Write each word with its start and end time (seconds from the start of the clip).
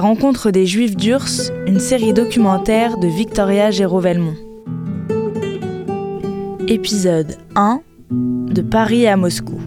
rencontre 0.00 0.50
des 0.50 0.66
Juifs 0.66 0.96
d'Urs, 0.96 1.52
une 1.66 1.78
série 1.78 2.12
documentaire 2.12 2.98
de 2.98 3.06
Victoria 3.06 3.70
Géraud-Velmont. 3.70 4.34
Épisode 6.66 7.36
1 7.54 7.80
De 8.10 8.62
Paris 8.62 9.06
à 9.06 9.16
Moscou. 9.16 9.60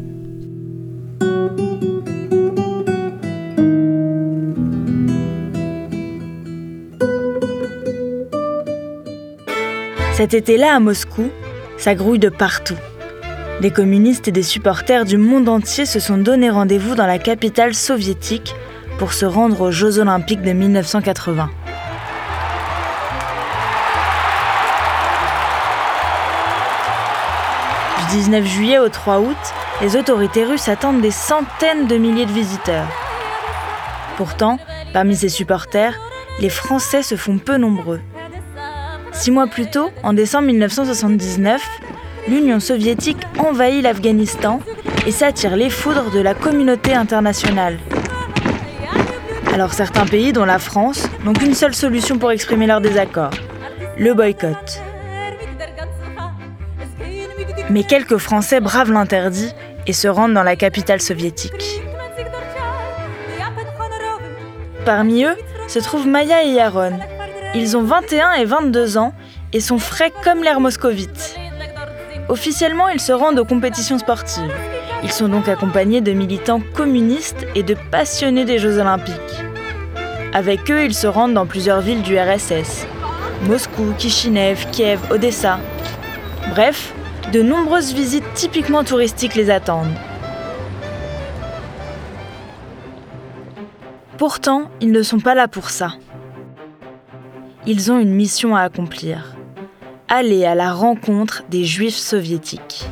Cet 10.14 10.34
été-là 10.34 10.75
à 10.75 10.79
Moscou, 10.79 11.29
ça 11.78 11.96
grouille 11.96 12.20
de 12.20 12.29
partout. 12.29 12.78
Des 13.61 13.71
communistes 13.71 14.28
et 14.28 14.32
des 14.32 14.43
supporters 14.43 15.06
du 15.06 15.18
monde 15.18 15.47
entier 15.47 15.86
se 15.86 16.00
sont 16.00 16.18
donné 16.18 16.50
rendez-vous 16.50 16.96
dans 16.96 17.07
la 17.07 17.20
capitale 17.20 17.74
soviétique 17.74 18.56
pour 19.04 19.12
se 19.12 19.25
rendre 19.25 19.60
aux 19.60 19.71
Jeux 19.71 20.00
olympiques 20.00 20.42
de 20.42 20.54
1980. 20.54 21.50
Du 28.00 28.16
19 28.16 28.46
juillet 28.46 28.80
au 28.80 28.88
3 28.88 29.20
août, 29.20 29.36
les 29.82 29.97
autorités 29.97 30.46
russes 30.46 30.70
attendent 30.70 31.02
des 31.02 31.11
centaines 31.11 31.88
de 31.88 31.97
milliers 31.97 32.25
de 32.25 32.31
visiteurs. 32.31 32.88
Pourtant, 34.16 34.58
parmi 34.94 35.17
ces 35.17 35.28
supporters, 35.28 36.00
les 36.39 36.47
Français 36.47 37.03
se 37.03 37.17
font 37.17 37.39
peu 37.39 37.58
nombreux. 37.58 38.00
Six 39.11 39.31
mois 39.31 39.47
plus 39.47 39.70
tôt, 39.70 39.89
en 40.03 40.14
décembre 40.14 40.47
1979, 40.47 41.61
l'Union 42.30 42.61
soviétique 42.61 43.20
envahit 43.38 43.83
l'Afghanistan 43.83 44.61
et 45.05 45.11
s'attire 45.11 45.58
les 45.58 45.70
foudres 45.70 46.09
de 46.09 46.22
la 46.22 46.33
communauté 46.33 46.94
internationale. 46.94 47.80
Alors 49.53 49.71
certains 49.71 50.07
pays, 50.07 50.33
dont 50.33 50.45
la 50.45 50.57
France, 50.57 51.07
n'ont 51.23 51.33
qu'une 51.33 51.53
seule 51.53 51.75
solution 51.75 52.17
pour 52.17 52.31
exprimer 52.31 52.65
leur 52.65 52.81
désaccord, 52.81 53.29
le 53.99 54.15
boycott. 54.15 54.81
Mais 57.69 57.83
quelques 57.83 58.17
Français 58.17 58.61
bravent 58.61 58.91
l'interdit 58.91 59.53
et 59.85 59.93
se 59.93 60.07
rendent 60.07 60.33
dans 60.33 60.41
la 60.41 60.55
capitale 60.55 61.01
soviétique. 61.01 61.83
Parmi 64.85 65.23
eux 65.23 65.37
se 65.67 65.77
trouvent 65.77 66.07
Maya 66.07 66.43
et 66.43 66.49
Yaron. 66.49 66.99
Ils 67.53 67.77
ont 67.77 67.83
21 67.83 68.33
et 68.33 68.45
22 68.45 68.97
ans 68.97 69.13
et 69.53 69.59
sont 69.59 69.77
frais 69.77 70.11
comme 70.23 70.41
l'air 70.41 70.59
moscovite. 70.61 71.35
Officiellement, 72.27 72.89
ils 72.89 72.99
se 72.99 73.11
rendent 73.11 73.37
aux 73.37 73.45
compétitions 73.45 73.99
sportives. 73.99 74.51
Ils 75.03 75.11
sont 75.11 75.27
donc 75.27 75.47
accompagnés 75.47 76.01
de 76.01 76.13
militants 76.13 76.61
communistes 76.73 77.45
et 77.55 77.63
de 77.63 77.75
passionnés 77.91 78.45
des 78.45 78.59
Jeux 78.59 78.79
olympiques. 78.79 79.13
Avec 80.33 80.71
eux, 80.71 80.85
ils 80.85 80.93
se 80.93 81.07
rendent 81.07 81.33
dans 81.33 81.45
plusieurs 81.45 81.81
villes 81.81 82.01
du 82.01 82.17
RSS. 82.17 82.87
Moscou, 83.47 83.93
Kishinev, 83.97 84.65
Kiev, 84.71 84.99
Odessa. 85.11 85.59
Bref, 86.49 86.93
de 87.31 87.41
nombreuses 87.41 87.93
visites 87.93 88.33
typiquement 88.33 88.83
touristiques 88.83 89.35
les 89.35 89.49
attendent. 89.49 89.95
Pourtant, 94.17 94.69
ils 94.79 94.91
ne 94.91 95.03
sont 95.03 95.19
pas 95.19 95.35
là 95.35 95.47
pour 95.47 95.69
ça. 95.69 95.93
Ils 97.65 97.91
ont 97.91 97.99
une 97.99 98.13
mission 98.13 98.55
à 98.55 98.61
accomplir 98.61 99.33
aller 100.13 100.45
à 100.45 100.53
la 100.53 100.71
rencontre 100.71 101.43
des 101.49 101.65
juifs 101.65 101.97
soviétiques. 101.97 102.85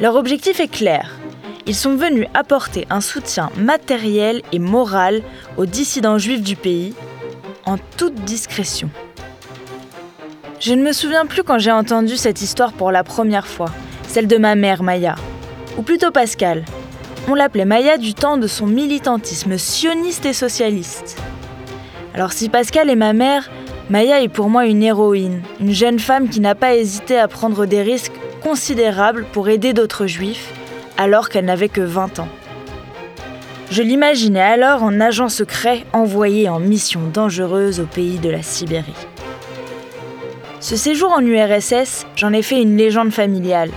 Leur 0.00 0.16
objectif 0.16 0.60
est 0.60 0.68
clair. 0.68 1.18
Ils 1.66 1.74
sont 1.74 1.94
venus 1.94 2.26
apporter 2.32 2.86
un 2.88 3.02
soutien 3.02 3.50
matériel 3.58 4.40
et 4.50 4.58
moral 4.58 5.20
aux 5.58 5.66
dissidents 5.66 6.16
juifs 6.16 6.42
du 6.42 6.56
pays, 6.56 6.94
en 7.66 7.76
toute 7.98 8.14
discrétion. 8.24 8.88
Je 10.58 10.72
ne 10.72 10.82
me 10.82 10.92
souviens 10.92 11.26
plus 11.26 11.42
quand 11.42 11.58
j'ai 11.58 11.70
entendu 11.70 12.16
cette 12.16 12.40
histoire 12.40 12.72
pour 12.72 12.90
la 12.90 13.04
première 13.04 13.46
fois, 13.46 13.70
celle 14.08 14.26
de 14.26 14.38
ma 14.38 14.54
mère 14.54 14.82
Maya, 14.82 15.16
ou 15.76 15.82
plutôt 15.82 16.10
Pascal. 16.10 16.64
On 17.28 17.34
l'appelait 17.34 17.66
Maya 17.66 17.98
du 17.98 18.14
temps 18.14 18.38
de 18.38 18.46
son 18.46 18.66
militantisme 18.66 19.58
sioniste 19.58 20.24
et 20.24 20.32
socialiste. 20.32 21.18
Alors 22.14 22.32
si 22.32 22.48
Pascal 22.48 22.88
est 22.88 22.96
ma 22.96 23.12
mère, 23.12 23.50
Maya 23.90 24.22
est 24.22 24.28
pour 24.28 24.48
moi 24.48 24.64
une 24.64 24.82
héroïne, 24.82 25.42
une 25.60 25.74
jeune 25.74 25.98
femme 25.98 26.30
qui 26.30 26.40
n'a 26.40 26.54
pas 26.54 26.74
hésité 26.74 27.18
à 27.18 27.28
prendre 27.28 27.66
des 27.66 27.82
risques 27.82 28.18
considérables 28.42 29.26
pour 29.32 29.48
aider 29.48 29.72
d'autres 29.72 30.06
juifs, 30.06 30.52
alors 30.96 31.28
qu'elle 31.28 31.44
n'avait 31.44 31.68
que 31.68 31.80
20 31.80 32.18
ans. 32.18 32.28
Je 33.70 33.82
l'imaginais 33.82 34.40
alors 34.40 34.82
en 34.82 35.00
agent 35.00 35.28
secret 35.28 35.84
envoyé 35.92 36.48
en 36.48 36.58
mission 36.58 37.02
dangereuse 37.12 37.78
au 37.78 37.86
pays 37.86 38.18
de 38.18 38.28
la 38.28 38.42
Sibérie. 38.42 39.06
Ce 40.58 40.76
séjour 40.76 41.12
en 41.12 41.20
URSS, 41.20 42.06
j'en 42.16 42.32
ai 42.32 42.42
fait 42.42 42.60
une 42.60 42.76
légende 42.76 43.12
familiale. 43.12 43.70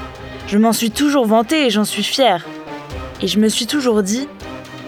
Je 0.47 0.57
m'en 0.57 0.73
suis 0.73 0.91
toujours 0.91 1.27
vantée 1.27 1.67
et 1.67 1.69
j'en 1.69 1.85
suis 1.85 2.03
fière. 2.03 2.45
Et 3.21 3.27
je 3.27 3.39
me 3.39 3.47
suis 3.47 3.67
toujours 3.67 4.03
dit, 4.03 4.27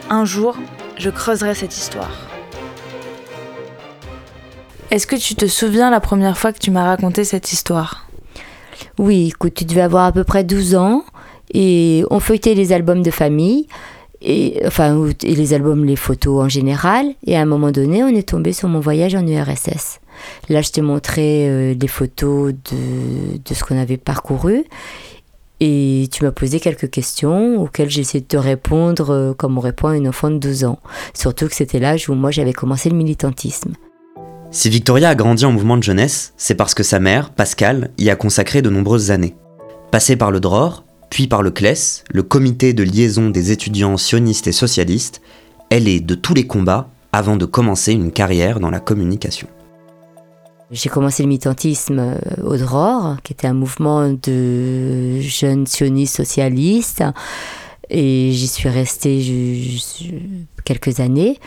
un 0.10 0.26
jour, 0.26 0.58
je 0.98 1.10
creuserai 1.10 1.56
cette 1.56 1.78
histoire. 1.78 2.12
Est-ce 4.92 5.08
que 5.08 5.16
tu 5.16 5.36
te 5.36 5.46
souviens 5.46 5.90
la 5.90 6.00
première 6.00 6.38
fois 6.38 6.52
que 6.52 6.60
tu 6.60 6.72
m'as 6.72 6.86
raconté 6.86 7.24
cette 7.24 7.52
histoire? 7.52 8.05
Oui, 8.98 9.28
écoute, 9.28 9.54
tu 9.56 9.66
devais 9.66 9.82
avoir 9.82 10.06
à 10.06 10.12
peu 10.12 10.24
près 10.24 10.44
12 10.44 10.76
ans 10.76 11.04
et 11.54 12.04
on 12.10 12.20
feuilletait 12.20 12.54
les 12.54 12.72
albums 12.72 13.02
de 13.02 13.12
famille. 13.12 13.68
Et, 14.22 14.62
enfin, 14.66 15.08
les 15.22 15.54
albums, 15.54 15.86
les 15.86 15.96
photos 15.96 16.44
en 16.44 16.50
général. 16.50 17.06
Et 17.28 17.36
à 17.36 17.42
un 17.42 17.46
moment 17.46 17.72
donné, 17.72 18.04
on 18.04 18.08
est 18.08 18.28
tombé 18.28 18.54
sur 18.54 18.70
mon 18.70 18.80
voyage 18.80 19.14
en 19.16 19.26
URSS. 19.28 20.00
Là, 20.50 20.62
je 20.62 20.72
t'ai 20.72 20.82
montré 20.82 21.48
euh, 21.48 21.76
des 21.76 21.88
photos 21.88 22.54
de, 22.54 23.38
de 23.38 23.54
ce 23.54 23.64
qu'on 23.64 23.78
avait 23.78 23.98
parcouru. 23.98 24.64
Et 25.60 26.08
tu 26.12 26.24
m'as 26.24 26.32
posé 26.32 26.60
quelques 26.60 26.90
questions 26.90 27.62
auxquelles 27.62 27.90
j'ai 27.90 28.02
essayé 28.02 28.22
de 28.22 28.28
te 28.28 28.38
répondre 28.38 29.10
euh, 29.12 29.34
comme 29.34 29.58
on 29.58 29.62
répond 29.62 29.88
à 29.88 29.96
une 29.96 30.08
enfant 30.08 30.30
de 30.30 30.38
12 30.38 30.66
ans. 30.66 30.80
Surtout 31.14 31.48
que 31.48 31.56
c'était 31.56 31.80
l'âge 31.80 32.10
où 32.10 32.14
moi 32.14 32.32
j'avais 32.32 32.54
commencé 32.54 32.90
le 32.90 32.96
militantisme. 32.96 33.74
Si 34.56 34.70
Victoria 34.70 35.10
a 35.10 35.16
grandi 35.16 35.44
en 35.44 35.52
mouvement 35.52 35.76
de 35.76 35.84
jeunesse, 35.84 36.34
c'est 36.38 36.56
parce 36.56 36.74
que 36.74 36.82
sa 36.82 37.02
mère, 37.02 37.32
Pascal, 37.32 37.92
y 37.98 38.10
a 38.10 38.16
consacré 38.16 38.62
de 38.62 38.70
nombreuses 38.70 39.12
années. 39.12 39.36
Passée 39.92 40.16
par 40.16 40.32
le 40.32 40.40
DROR, 40.40 40.86
puis 41.10 41.28
par 41.28 41.44
le 41.44 41.52
CLES, 41.52 42.06
le 42.10 42.24
comité 42.24 42.72
de 42.72 42.82
liaison 42.82 43.30
des 43.30 43.52
étudiants 43.52 43.98
sionistes 43.98 44.48
et 44.48 44.54
socialistes, 44.54 45.22
elle 45.70 45.90
est 45.90 46.00
de 46.00 46.16
tous 46.16 46.34
les 46.34 46.48
combats 46.48 46.88
avant 47.12 47.36
de 47.36 47.44
commencer 47.44 47.92
une 47.92 48.14
carrière 48.14 48.62
dans 48.62 48.70
la 48.70 48.80
communication. 48.80 49.50
J'ai 50.72 50.88
commencé 50.88 51.24
le 51.24 51.28
militantisme 51.28 52.00
euh, 52.00 52.16
au 52.42 52.56
DROR, 52.56 53.18
qui 53.26 53.34
était 53.34 53.48
un 53.48 53.54
mouvement 53.54 54.08
de 54.08 55.20
jeunes 55.20 55.68
sionistes 55.68 56.16
socialistes, 56.16 57.04
et 57.90 58.32
j'y 58.32 58.48
suis 58.48 58.70
restée 58.70 59.82
quelques 60.64 61.02
années. 61.02 61.42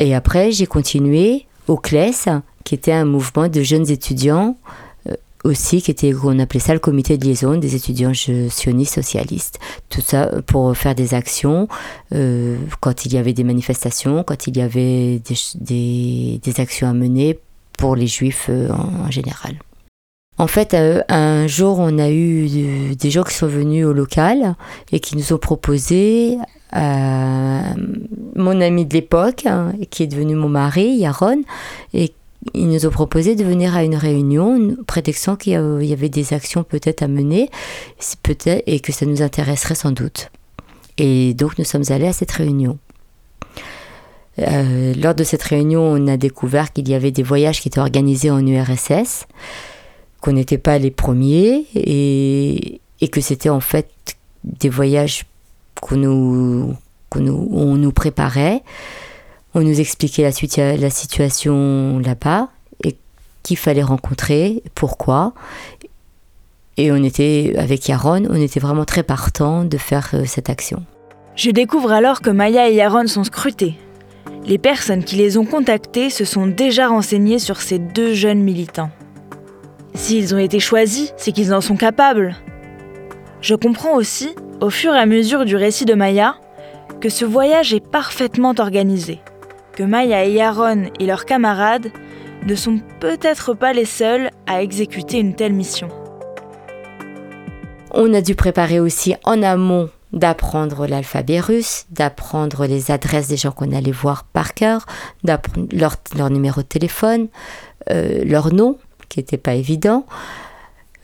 Et 0.00 0.16
après, 0.16 0.50
j'ai 0.50 0.66
continué 0.66 1.47
au 1.68 1.76
CLES, 1.76 2.40
qui 2.64 2.74
était 2.74 2.92
un 2.92 3.04
mouvement 3.04 3.48
de 3.48 3.62
jeunes 3.62 3.90
étudiants 3.90 4.56
euh, 5.08 5.14
aussi, 5.44 5.82
qui 5.82 5.90
était, 5.90 6.12
on 6.22 6.38
appelait 6.38 6.60
ça 6.60 6.74
le 6.74 6.80
comité 6.80 7.16
de 7.16 7.24
liaison 7.24 7.56
des 7.56 7.74
étudiants 7.74 8.12
sionistes 8.14 8.94
socialistes. 8.94 9.58
Tout 9.88 10.00
ça 10.00 10.30
pour 10.46 10.76
faire 10.76 10.94
des 10.94 11.14
actions 11.14 11.68
euh, 12.14 12.56
quand 12.80 13.06
il 13.06 13.12
y 13.12 13.18
avait 13.18 13.32
des 13.32 13.44
manifestations, 13.44 14.24
quand 14.24 14.46
il 14.46 14.56
y 14.56 14.60
avait 14.60 15.20
des, 15.20 16.60
actions 16.60 16.88
à 16.88 16.92
mener 16.92 17.38
pour 17.76 17.94
les 17.94 18.06
juifs 18.06 18.46
euh, 18.48 18.68
en, 18.70 19.10
général. 19.10 19.54
En 20.40 20.46
fait, 20.46 20.76
un 21.08 21.48
jour, 21.48 21.80
on 21.80 21.98
a 21.98 22.10
eu 22.10 22.94
des 22.94 23.10
gens 23.10 23.24
qui 23.24 23.34
sont 23.34 23.48
venus 23.48 23.84
au 23.84 23.92
local 23.92 24.54
et 24.92 25.00
qui 25.00 25.16
nous 25.16 25.32
ont 25.32 25.38
proposé 25.38 26.38
euh, 26.38 26.57
mon 26.74 28.60
ami 28.60 28.86
de 28.86 28.94
l'époque, 28.94 29.46
hein, 29.46 29.72
qui 29.90 30.02
est 30.02 30.06
devenu 30.06 30.34
mon 30.34 30.48
mari, 30.48 30.96
Yaron, 30.96 31.42
et 31.94 32.12
ils 32.54 32.68
nous 32.68 32.86
ont 32.86 32.90
proposé 32.90 33.34
de 33.34 33.44
venir 33.44 33.76
à 33.76 33.84
une 33.84 33.96
réunion, 33.96 34.76
prétextant 34.86 35.36
qu'il 35.36 35.52
y 35.52 35.92
avait 35.92 36.08
des 36.08 36.32
actions 36.32 36.62
peut-être 36.62 37.02
à 37.02 37.08
mener, 37.08 37.50
et 38.66 38.80
que 38.80 38.92
ça 38.92 39.06
nous 39.06 39.22
intéresserait 39.22 39.74
sans 39.74 39.92
doute. 39.92 40.30
Et 40.98 41.34
donc 41.34 41.58
nous 41.58 41.64
sommes 41.64 41.84
allés 41.90 42.06
à 42.06 42.12
cette 42.12 42.32
réunion. 42.32 42.78
Euh, 44.40 44.94
lors 44.94 45.14
de 45.14 45.24
cette 45.24 45.42
réunion, 45.42 45.82
on 45.82 46.06
a 46.06 46.16
découvert 46.16 46.72
qu'il 46.72 46.88
y 46.88 46.94
avait 46.94 47.10
des 47.10 47.24
voyages 47.24 47.60
qui 47.60 47.68
étaient 47.68 47.80
organisés 47.80 48.30
en 48.30 48.44
URSS, 48.46 49.26
qu'on 50.20 50.32
n'était 50.32 50.58
pas 50.58 50.78
les 50.78 50.90
premiers 50.90 51.66
et 51.74 53.08
que 53.10 53.20
c'était 53.20 53.48
en 53.48 53.60
fait 53.60 53.88
des 54.44 54.68
voyages 54.68 55.24
qu'on 55.80 55.96
nous, 55.96 56.74
nous, 57.16 57.48
on 57.52 57.76
nous 57.76 57.92
préparait. 57.92 58.62
On 59.54 59.60
nous 59.60 59.80
expliquait 59.80 60.22
la, 60.22 60.76
la 60.76 60.90
situation 60.90 61.98
là-bas 61.98 62.48
et 62.84 62.96
qu'il 63.42 63.56
fallait 63.56 63.82
rencontrer, 63.82 64.62
pourquoi. 64.74 65.32
Et 66.76 66.92
on 66.92 67.02
était, 67.02 67.54
avec 67.58 67.88
Yaron, 67.88 68.24
on 68.30 68.40
était 68.40 68.60
vraiment 68.60 68.84
très 68.84 69.02
partant 69.02 69.64
de 69.64 69.78
faire 69.78 70.10
euh, 70.14 70.24
cette 70.26 70.48
action. 70.48 70.84
Je 71.34 71.50
découvre 71.50 71.92
alors 71.92 72.20
que 72.20 72.30
Maya 72.30 72.68
et 72.68 72.74
Yaron 72.74 73.06
sont 73.06 73.24
scrutés. 73.24 73.74
les 74.46 74.58
personnes 74.58 75.04
qui 75.04 75.16
les 75.16 75.36
ont 75.36 75.44
contactés 75.44 76.10
se 76.10 76.24
sont 76.24 76.46
déjà 76.46 76.88
renseignées 76.88 77.38
sur 77.38 77.60
ces 77.60 77.78
deux 77.78 78.14
jeunes 78.14 78.40
militants. 78.40 78.90
S'ils 79.94 80.34
ont 80.34 80.38
été 80.38 80.60
choisis, 80.60 81.12
c'est 81.16 81.32
qu'ils 81.32 81.52
en 81.52 81.60
sont 81.60 81.76
capables. 81.76 82.36
Je 83.40 83.54
comprends 83.54 83.94
aussi, 83.94 84.34
au 84.60 84.70
fur 84.70 84.94
et 84.94 84.98
à 84.98 85.06
mesure 85.06 85.44
du 85.44 85.54
récit 85.54 85.84
de 85.84 85.94
Maya, 85.94 86.34
que 87.00 87.08
ce 87.08 87.24
voyage 87.24 87.72
est 87.72 87.86
parfaitement 87.86 88.52
organisé, 88.58 89.20
que 89.72 89.84
Maya 89.84 90.24
et 90.24 90.32
Yaron 90.32 90.90
et 90.98 91.06
leurs 91.06 91.24
camarades 91.24 91.92
ne 92.46 92.54
sont 92.56 92.80
peut-être 92.98 93.54
pas 93.54 93.72
les 93.72 93.84
seuls 93.84 94.30
à 94.46 94.62
exécuter 94.62 95.18
une 95.18 95.34
telle 95.34 95.52
mission. 95.52 95.88
On 97.92 98.12
a 98.12 98.20
dû 98.20 98.34
préparer 98.34 98.80
aussi 98.80 99.14
en 99.24 99.42
amont 99.42 99.88
d'apprendre 100.12 100.86
l'alphabet 100.86 101.38
russe, 101.38 101.86
d'apprendre 101.90 102.66
les 102.66 102.90
adresses 102.90 103.28
des 103.28 103.36
gens 103.36 103.52
qu'on 103.52 103.72
allait 103.72 103.92
voir 103.92 104.24
par 104.24 104.54
cœur, 104.54 104.84
d'apprendre 105.22 105.68
leur, 105.72 106.30
numéro 106.30 106.62
de 106.62 106.66
téléphone, 106.66 107.28
euh, 107.90 108.24
leur 108.24 108.52
nom, 108.52 108.78
qui 109.08 109.20
n'était 109.20 109.36
pas 109.38 109.54
évident, 109.54 110.06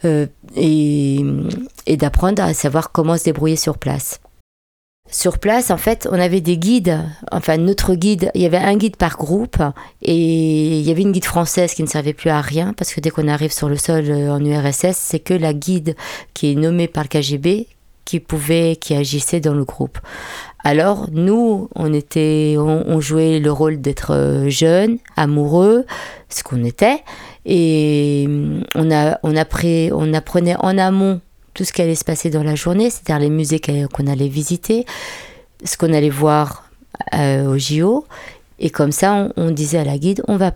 euh, 0.05 0.27
et 0.57 1.97
d'apprendre 1.97 2.43
à 2.43 2.55
savoir 2.55 2.93
comment 2.93 3.17
se 3.17 3.25
débrouiller 3.25 3.57
sur 3.57 3.79
place. 3.79 4.21
Sur 5.11 5.39
place, 5.39 5.71
en 5.71 5.77
fait, 5.77 6.09
on 6.11 6.19
avait 6.19 6.41
des 6.41 6.57
guides, 6.57 6.99
enfin 7.31 7.59
notre 7.59 7.95
guide, 7.95 8.31
il 8.35 8.41
y 8.41 8.47
avait 8.47 8.57
un 8.57 8.75
guide 8.77 8.97
par 8.97 9.19
groupe 9.19 9.59
et 10.01 10.79
il 10.79 10.83
y 10.83 10.91
avait 10.91 11.03
une 11.03 11.13
guide 11.13 11.27
française 11.27 11.75
qui 11.75 11.83
ne 11.83 11.89
servait 11.89 12.15
plus 12.15 12.31
à 12.31 12.41
rien 12.41 12.73
parce 12.73 12.95
que 12.95 13.01
dès 13.01 13.11
qu'on 13.11 13.29
arrive 13.29 13.53
sur 13.53 13.69
le 13.69 13.77
sol 13.77 14.05
euh, 14.09 14.33
en 14.33 14.43
URSS, 14.43 14.97
c'est 14.97 15.21
que 15.21 15.35
la 15.35 15.53
guide 15.53 15.95
qui 16.33 16.53
est 16.53 16.55
nommée 16.55 16.89
par 16.89 17.05
le 17.05 17.09
KGB 17.09 17.69
qui 18.07 18.19
pouvait, 18.19 18.77
qui 18.77 18.95
agissait 18.95 19.41
dans 19.41 19.55
le 19.55 19.65
groupe. 19.65 19.99
Alors 20.63 21.09
nous, 21.13 21.69
on 21.75 21.93
était, 21.93 22.57
on, 22.59 22.99
jouait 23.01 23.39
le 23.41 23.53
rôle 23.53 23.83
d'être 23.83 24.13
euh, 24.15 24.49
jeunes, 24.49 24.99
amoureux, 25.17 25.85
ce 26.31 26.43
qu'on 26.43 26.65
était, 26.65 27.03
et 27.47 28.25
hum, 28.27 28.63
on 28.75 28.91
a, 28.91 29.19
on, 29.23 29.35
apprenait 29.37 30.57
en 30.59 30.79
amont 30.79 31.21
tout 31.53 31.65
ce 31.65 31.73
qui 31.73 31.83
allait 31.83 31.95
se 31.95 32.05
passer 32.05 32.31
dans 32.31 32.43
la 32.43 32.55
journée, 32.55 32.91
c'est-à-dire 32.91 33.19
les 33.19 33.31
musées 33.31 33.61
qu'on 33.61 34.07
allait 34.07 34.29
visiter, 34.29 34.87
ce 35.65 35.77
qu'on 35.77 35.93
allait 35.93 36.11
voir 36.11 36.71
euh, 37.15 37.47
au 37.47 37.59
JO. 37.59 38.07
Et 38.61 38.71
comme 38.71 38.93
ça, 38.93 39.29
on, 39.37 39.51
disait 39.51 39.79
à 39.79 39.85
la 39.85 39.99
guide, 39.99 40.23
on 40.29 40.37
va, 40.37 40.53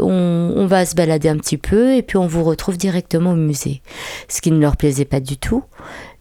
on, 0.00 0.66
va 0.66 0.84
se 0.84 0.94
balader 0.94 1.28
un 1.28 1.38
petit 1.38 1.56
peu 1.56 1.94
et 1.94 2.02
puis 2.02 2.18
on 2.18 2.26
vous 2.26 2.44
retrouve 2.44 2.76
directement 2.76 3.32
au 3.32 3.36
musée. 3.36 3.80
Ce 4.28 4.40
qui 4.40 4.50
ne 4.50 4.60
leur 4.60 4.76
plaisait 4.76 5.06
pas 5.06 5.20
du 5.20 5.38
tout, 5.38 5.64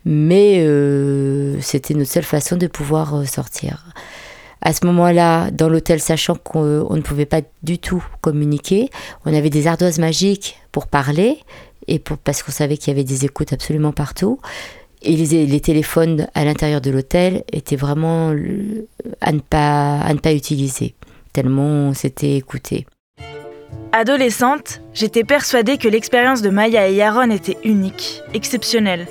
mais 0.06 0.60
euh, 0.60 1.60
c'était 1.60 1.94
notre 1.94 2.12
seule 2.12 2.24
façon 2.24 2.56
de 2.56 2.68
pouvoir 2.68 3.14
euh, 3.14 3.26
sortir. 3.26 3.86
À 4.62 4.74
ce 4.74 4.86
moment-là, 4.86 5.52
dans 5.52 5.70
l'hôtel, 5.70 6.00
sachant 6.00 6.36
qu'on 6.36 6.96
ne 6.96 7.02
pouvait 7.02 7.26
pas 7.26 7.42
du 7.64 7.78
tout 7.78 8.04
communiquer, 8.22 8.90
on 9.26 9.34
avait 9.34 9.50
des 9.50 9.68
ardoises 9.68 10.00
magiques 10.00 10.58
pour 10.72 10.88
parler, 10.88 11.40
et 11.88 12.00
parce 12.00 12.44
qu'on 12.44 12.52
savait 12.52 12.78
qu'il 12.78 12.90
y 12.90 12.96
avait 12.96 13.04
des 13.04 13.26
écoutes 13.26 13.54
absolument 13.54 13.92
partout. 13.92 14.40
Et 15.04 15.16
les, 15.16 15.62
téléphones 15.62 16.28
à 16.34 16.44
l'intérieur 16.44 16.82
de 16.82 16.90
l'hôtel 16.90 17.44
étaient 17.52 17.76
vraiment 17.76 18.34
à 19.22 19.32
ne 19.32 19.40
pas, 19.40 20.00
à 20.00 20.14
ne 20.14 20.20
pas 20.20 20.34
utiliser, 20.34 20.96
tellement 21.34 21.94
c'était 21.94 22.36
écouté. 22.36 22.88
Adolescente, 23.92 24.82
j'étais 24.94 25.24
persuadée 25.24 25.78
que 25.78 25.88
l'expérience 25.88 26.42
de 26.42 26.50
Maya 26.50 26.90
et 26.90 26.96
Yaron 26.96 27.30
était 27.30 27.58
unique, 27.64 28.22
exceptionnelle. 28.34 29.08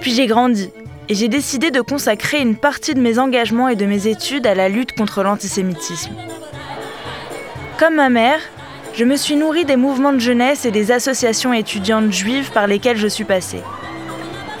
Puis 0.00 0.12
j'ai 0.12 0.26
grandi 0.26 0.70
et 1.08 1.14
j'ai 1.14 1.28
décidé 1.28 1.70
de 1.70 1.80
consacrer 1.80 2.40
une 2.40 2.56
partie 2.56 2.94
de 2.94 3.00
mes 3.00 3.18
engagements 3.18 3.68
et 3.68 3.76
de 3.76 3.86
mes 3.86 4.06
études 4.06 4.46
à 4.46 4.54
la 4.54 4.68
lutte 4.68 4.92
contre 4.92 5.22
l'antisémitisme. 5.22 6.12
Comme 7.78 7.96
ma 7.96 8.08
mère, 8.08 8.40
je 8.94 9.04
me 9.04 9.16
suis 9.16 9.36
nourrie 9.36 9.64
des 9.64 9.76
mouvements 9.76 10.12
de 10.12 10.18
jeunesse 10.18 10.64
et 10.64 10.70
des 10.70 10.90
associations 10.90 11.52
étudiantes 11.52 12.10
juives 12.10 12.50
par 12.50 12.66
lesquelles 12.66 12.96
je 12.96 13.06
suis 13.06 13.24
passée. 13.24 13.62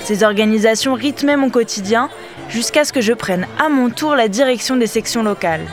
Ces 0.00 0.22
organisations 0.22 0.94
rythmaient 0.94 1.36
mon 1.36 1.50
quotidien 1.50 2.10
jusqu'à 2.48 2.84
ce 2.84 2.92
que 2.92 3.00
je 3.00 3.12
prenne 3.12 3.46
à 3.58 3.68
mon 3.68 3.90
tour 3.90 4.14
la 4.14 4.28
direction 4.28 4.76
des 4.76 4.86
sections 4.86 5.22
locales. 5.22 5.66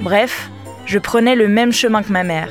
Bref, 0.00 0.50
je 0.86 0.98
prenais 0.98 1.36
le 1.36 1.48
même 1.48 1.72
chemin 1.72 2.02
que 2.02 2.12
ma 2.12 2.24
mère. 2.24 2.50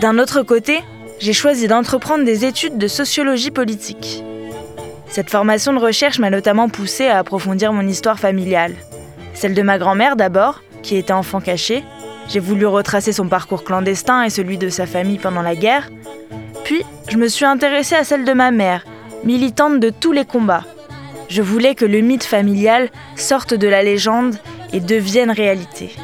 D'un 0.00 0.18
autre 0.18 0.42
côté, 0.42 0.80
j'ai 1.20 1.32
choisi 1.32 1.68
d'entreprendre 1.68 2.24
des 2.24 2.44
études 2.44 2.78
de 2.78 2.88
sociologie 2.88 3.52
politique. 3.52 4.24
Cette 5.12 5.28
formation 5.28 5.74
de 5.74 5.78
recherche 5.78 6.18
m'a 6.18 6.30
notamment 6.30 6.70
poussée 6.70 7.06
à 7.06 7.18
approfondir 7.18 7.74
mon 7.74 7.86
histoire 7.86 8.18
familiale. 8.18 8.74
Celle 9.34 9.52
de 9.52 9.60
ma 9.60 9.76
grand-mère 9.76 10.16
d'abord, 10.16 10.62
qui 10.82 10.96
était 10.96 11.12
enfant 11.12 11.42
caché, 11.42 11.84
j'ai 12.28 12.40
voulu 12.40 12.64
retracer 12.64 13.12
son 13.12 13.28
parcours 13.28 13.62
clandestin 13.62 14.22
et 14.22 14.30
celui 14.30 14.56
de 14.56 14.70
sa 14.70 14.86
famille 14.86 15.18
pendant 15.18 15.42
la 15.42 15.54
guerre. 15.54 15.90
Puis, 16.64 16.82
je 17.10 17.18
me 17.18 17.28
suis 17.28 17.44
intéressée 17.44 17.94
à 17.94 18.04
celle 18.04 18.24
de 18.24 18.32
ma 18.32 18.50
mère, 18.50 18.86
militante 19.22 19.80
de 19.80 19.90
tous 19.90 20.12
les 20.12 20.24
combats. 20.24 20.64
Je 21.28 21.42
voulais 21.42 21.74
que 21.74 21.84
le 21.84 22.00
mythe 22.00 22.24
familial 22.24 22.88
sorte 23.14 23.52
de 23.52 23.68
la 23.68 23.82
légende 23.82 24.36
et 24.72 24.80
devienne 24.80 25.30
réalité. 25.30 25.94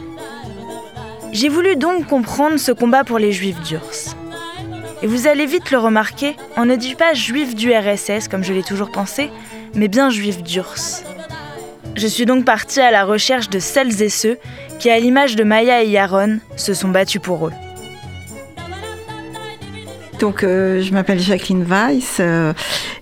J'ai 1.33 1.49
voulu 1.49 1.77
donc 1.77 2.07
comprendre 2.09 2.59
ce 2.59 2.73
combat 2.73 3.05
pour 3.05 3.19
les 3.19 3.33
juifs 3.33 3.61
d'Urs. 3.63 4.15
Et 5.01 5.07
vous 5.07 5.29
allez 5.29 5.47
vite 5.47 5.71
le 5.71 5.79
remarquer, 5.79 6.37
on 6.57 6.65
ne 6.65 6.75
dit 6.75 6.97
pas 6.97 7.15
juif 7.15 7.55
du 7.55 7.73
RSS 7.73 8.27
comme 8.29 8.43
je 8.43 8.53
l'ai 8.53 8.65
toujours 8.65 8.91
pensé, 8.91 9.31
mais 9.75 9.87
bien 9.87 10.11
juif 10.11 10.43
d'Urs. 10.43 11.05
Je 11.95 12.07
suis 12.07 12.27
donc 12.27 12.45
partie 12.45 12.81
à 12.81 12.91
la 12.91 13.05
recherche 13.05 13.49
de 13.49 13.61
celles 13.61 14.03
et 14.03 14.09
ceux 14.09 14.39
qui, 14.81 14.91
à 14.91 14.99
l'image 14.99 15.37
de 15.37 15.45
Maya 15.45 15.83
et 15.83 15.89
Yaron, 15.89 16.39
se 16.57 16.75
sont 16.75 16.89
battus 16.89 17.21
pour 17.23 17.47
eux. 17.47 17.53
Donc, 20.19 20.43
euh, 20.43 20.83
je 20.83 20.93
m'appelle 20.93 21.21
Jacqueline 21.21 21.63
Weiss 21.63 22.17
euh, 22.19 22.53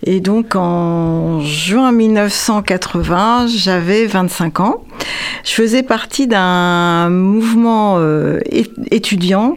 et 0.04 0.20
donc 0.20 0.54
en 0.54 1.40
juin 1.40 1.92
1980, 1.92 3.46
j'avais 3.48 4.06
25 4.06 4.60
ans. 4.60 4.85
Je 5.44 5.52
faisais 5.52 5.82
partie 5.82 6.26
d'un 6.26 7.08
mouvement 7.08 7.96
euh, 7.98 8.40
étudiant 8.90 9.56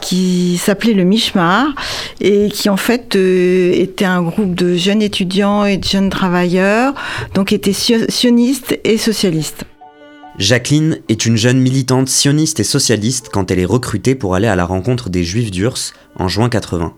qui 0.00 0.58
s'appelait 0.58 0.92
le 0.92 1.04
Mishmar 1.04 1.74
et 2.20 2.48
qui 2.48 2.68
en 2.68 2.76
fait 2.76 3.16
était 3.16 4.04
un 4.04 4.22
groupe 4.22 4.54
de 4.54 4.76
jeunes 4.76 5.02
étudiants 5.02 5.64
et 5.64 5.76
de 5.76 5.84
jeunes 5.84 6.10
travailleurs, 6.10 6.94
donc 7.34 7.52
étaient 7.52 7.72
sionistes 7.72 8.78
et 8.84 8.98
socialistes. 8.98 9.64
Jacqueline 10.36 10.98
est 11.08 11.26
une 11.26 11.36
jeune 11.36 11.60
militante 11.60 12.08
sioniste 12.08 12.58
et 12.58 12.64
socialiste 12.64 13.28
quand 13.32 13.52
elle 13.52 13.60
est 13.60 13.64
recrutée 13.64 14.16
pour 14.16 14.34
aller 14.34 14.48
à 14.48 14.56
la 14.56 14.64
rencontre 14.64 15.08
des 15.08 15.22
Juifs 15.22 15.52
d'Urs 15.52 15.92
en 16.16 16.26
juin 16.26 16.48
80. 16.48 16.92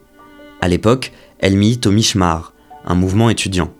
À 0.62 0.68
l'époque, 0.68 1.12
elle 1.38 1.56
milite 1.56 1.86
au 1.86 1.92
Mishmar, 1.92 2.54
un 2.86 2.94
mouvement 2.94 3.28
étudiant. 3.28 3.70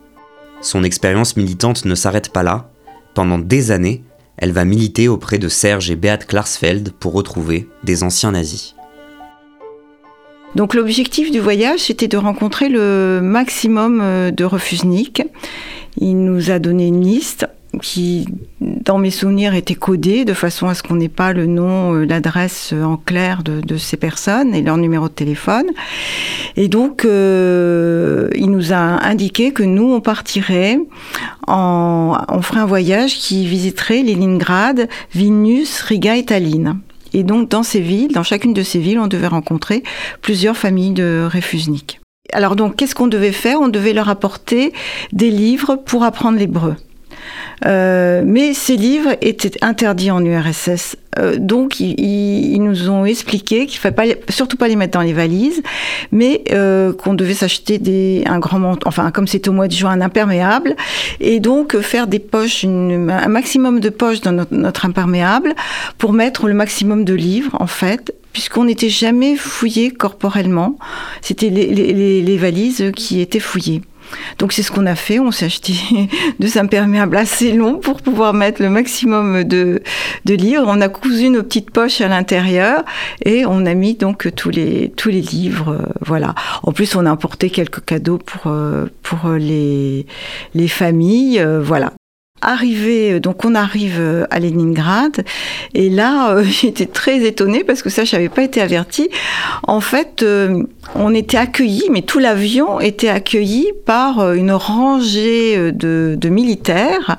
Son 0.61 0.85
expérience 0.85 1.37
militante 1.37 1.87
ne 1.87 1.95
s'arrête 1.95 2.31
pas 2.31 2.43
là. 2.43 2.71
Pendant 3.15 3.39
des 3.39 3.71
années, 3.71 4.03
elle 4.39 4.53
va 4.53 4.65
militer 4.65 5.09
auprès 5.09 5.39
de 5.39 5.49
Serge 5.49 5.91
et 5.91 5.97
Beat 5.97 6.27
Klarsfeld 6.27 6.93
pour 6.93 7.13
retrouver 7.13 7.69
des 7.85 8.03
anciens 8.03 8.33
nazis. 8.33 8.75
Donc 10.55 10.75
l'objectif 10.75 11.31
du 11.31 11.39
voyage, 11.39 11.81
c'était 11.81 12.09
de 12.09 12.17
rencontrer 12.17 12.69
le 12.69 13.21
maximum 13.23 14.01
euh, 14.01 14.31
de 14.31 14.45
refusniks. 14.45 15.23
Il 15.99 16.25
nous 16.25 16.51
a 16.51 16.59
donné 16.59 16.87
une 16.87 17.03
liste 17.03 17.47
qui, 17.81 18.27
dans 18.61 18.99
mes 18.99 19.11
souvenirs, 19.11 19.55
était 19.55 19.75
codée 19.75 20.25
de 20.25 20.35
façon 20.35 20.69
à 20.69 20.75
ce 20.75 20.83
qu'on 20.83 20.97
n'ait 20.97 21.09
pas 21.09 21.33
le 21.33 21.47
nom, 21.47 21.95
euh, 21.95 22.05
l'adresse 22.05 22.73
en 22.73 22.97
clair 22.97 23.43
de, 23.43 23.77
ces 23.77 23.97
personnes 23.97 24.55
et 24.55 24.63
leur 24.63 24.77
numéro 24.77 25.09
de 25.09 25.15
téléphone. 25.15 25.67
Et 26.57 26.69
donc, 26.69 27.05
euh, 27.05 28.29
il 28.35 28.51
nous 28.51 28.73
a 28.73 28.77
indiqué 28.77 29.53
que 29.53 29.63
nous, 29.63 29.93
on 29.93 30.01
partirait, 30.01 30.79
en, 31.47 32.17
on 32.29 32.43
ferait 32.43 32.61
un 32.61 32.67
voyage 32.67 33.17
qui 33.17 33.47
visiterait 33.47 34.03
Leningrad, 34.03 34.89
Vilnius, 35.15 35.83
Riga 35.83 36.17
et 36.17 36.25
Tallinn. 36.25 36.79
Et 37.13 37.23
donc, 37.23 37.49
dans 37.49 37.63
ces 37.63 37.81
villes, 37.81 38.13
dans 38.13 38.23
chacune 38.23 38.53
de 38.53 38.63
ces 38.63 38.79
villes, 38.79 38.99
on 38.99 39.07
devait 39.07 39.27
rencontrer 39.27 39.83
plusieurs 40.23 40.57
familles 40.57 40.93
de 40.93 41.27
réfusniks. 41.31 42.01
Alors 42.33 42.57
donc, 42.57 42.77
qu'est-ce 42.77 42.95
qu'on 42.95 43.07
devait 43.07 43.33
faire? 43.33 43.61
On 43.61 43.69
devait 43.69 43.93
leur 43.93 44.09
apporter 44.09 44.73
des 45.13 45.31
livres 45.31 45.77
pour 45.77 46.03
apprendre 46.03 46.39
l'hébreu. 46.39 46.77
Euh, 47.65 48.23
mais 48.25 48.55
ces 48.55 48.77
livres 48.77 49.17
étaient 49.21 49.53
interdits 49.63 50.11
en 50.11 50.25
URSS. 50.25 50.97
Euh, 51.19 51.37
donc, 51.39 51.81
ils, 51.81 52.59
nous 52.61 52.91
ont 52.91 53.07
expliqué 53.07 53.67
qu'il 53.67 53.79
ne 53.79 53.95
fallait 53.95 54.17
pas, 54.17 54.33
surtout 54.33 54.57
pas 54.57 54.69
les 54.69 54.77
mettre 54.77 54.99
dans 54.99 55.05
les 55.05 55.15
valises, 55.15 55.63
mais 56.13 56.43
euh, 56.53 56.93
qu'on 56.93 57.15
devait 57.15 57.35
s'acheter 57.35 58.25
un 58.27 58.39
grand 58.39 58.59
manteau, 58.59 58.87
enfin, 58.87 59.11
comme 59.11 59.27
c'était 59.27 59.49
au 59.49 59.53
mois 59.53 59.69
de 59.69 59.73
juin, 59.73 59.93
un 59.93 60.01
imperméable, 60.01 60.77
et 61.21 61.41
donc 61.41 61.79
faire 61.79 62.07
des 62.07 62.19
poches, 62.19 62.65
un 62.65 63.29
maximum 63.29 63.81
de 63.81 63.89
poches 63.89 64.21
dans 64.21 64.47
notre, 64.51 64.85
imperméable 64.85 65.55
pour 65.97 66.13
mettre 66.13 66.49
le 66.49 66.55
maximum 66.55 67.05
de 67.05 67.15
livres, 67.15 67.57
en 67.59 67.67
fait, 67.67 68.15
puisqu'on 68.33 68.65
n'était 68.65 68.91
jamais 68.91 69.37
fouillé 69.37 69.91
corporellement. 69.91 70.79
C'était 71.23 71.49
les, 71.49 71.67
les, 72.23 72.37
valises 72.37 72.93
qui 72.95 73.21
étaient 73.21 73.41
fouillées. 73.41 73.81
Donc 74.39 74.53
c'est 74.53 74.63
ce 74.63 74.71
qu'on 74.71 74.87
a 74.87 74.95
fait. 74.95 75.19
On 75.19 75.31
s'est 75.31 75.47
acheté 75.47 75.75
deux 76.41 76.59
imperméables 76.59 77.17
assez 77.17 77.53
longs 77.53 77.79
pour 77.79 78.03
pouvoir 78.03 78.35
mettre 78.35 78.63
le 78.63 78.71
maximum 78.71 79.45
de, 79.45 79.83
de 80.25 80.35
livres. 80.35 80.65
On 80.67 80.81
a 80.81 80.89
cousu 80.89 81.31
nos 81.31 81.43
petites 81.43 81.71
poches 81.71 82.01
à 82.01 82.09
l'intérieur 82.09 82.85
et 83.25 83.45
on 83.47 83.67
a 83.67 83.75
mis 83.75 83.95
donc 83.95 84.35
tous 84.35 84.51
les, 84.51 84.93
tous 84.97 85.09
les 85.09 85.23
livres. 85.23 85.79
voilà. 86.01 86.35
En 86.63 86.73
plus, 86.73 86.95
on 86.97 87.07
a 87.07 87.11
apporté 87.11 87.51
quelques 87.51 87.85
cadeaux 87.85 88.19
pour, 88.19 88.53
pour 89.03 89.31
les, 89.31 90.07
les 90.55 90.69
familles. 90.69 91.45
voilà. 91.61 91.93
Arrivé, 92.43 93.15
euh, 93.15 93.21
donc 93.21 93.47
on 93.47 93.55
arrive 93.55 93.97
euh, 93.99 94.27
à 94.31 94.41
Leningrad 94.41 95.25
et 95.73 95.89
là 95.89 96.31
euh, 96.37 96.45
j'étais 96.45 96.85
très 96.85 97.25
étonnée 97.25 97.65
parce 97.65 97.83
que 97.83 97.89
ça 97.89 98.05
je 98.05 98.15
n'avais 98.15 98.29
pas 98.29 98.43
été 98.43 98.61
avertie. 98.61 99.09
En 99.63 99.81
fait, 99.81 100.25
on 100.95 101.15
était 101.15 101.39
accueillis, 101.39 101.89
mais 101.91 102.03
tout 102.03 102.19
l'avion 102.19 102.79
était 102.79 103.09
accueilli 103.09 103.73
par 103.85 104.33
une 104.35 104.53
rangée 104.53 105.73
de, 105.73 106.29
militaires. 106.29 107.17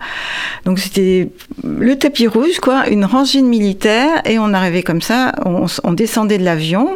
Donc 0.65 0.79
c'était 0.79 1.29
le 1.63 1.95
tapis 1.97 2.27
rouge, 2.27 2.59
quoi, 2.62 2.88
une 2.88 3.05
rangée 3.05 3.41
de 3.41 3.47
militaires 3.47 4.21
et 4.25 4.39
on 4.39 4.53
arrivait 4.53 4.83
comme 4.83 5.01
ça, 5.01 5.33
on 5.45 5.93
descendait 5.93 6.38
de 6.38 6.43
l'avion 6.43 6.89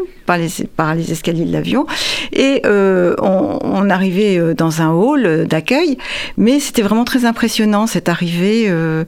par 0.76 0.96
les, 0.96 1.12
escaliers 1.12 1.46
de 1.46 1.52
l'avion. 1.52 1.86
Et 2.34 2.62
euh, 2.66 3.16
on, 3.20 3.90
arrivait 3.90 4.38
euh, 4.38 4.54
dans 4.54 4.82
un 4.82 4.92
hall 4.92 5.46
d'accueil, 5.48 5.98
mais 6.38 6.60
c'était 6.60 6.82
vraiment 6.82 7.04
très 7.04 7.26
impressionnant 7.26 7.88
cette 7.88 8.10
arrivée 8.10 8.66
euh, 8.68 9.04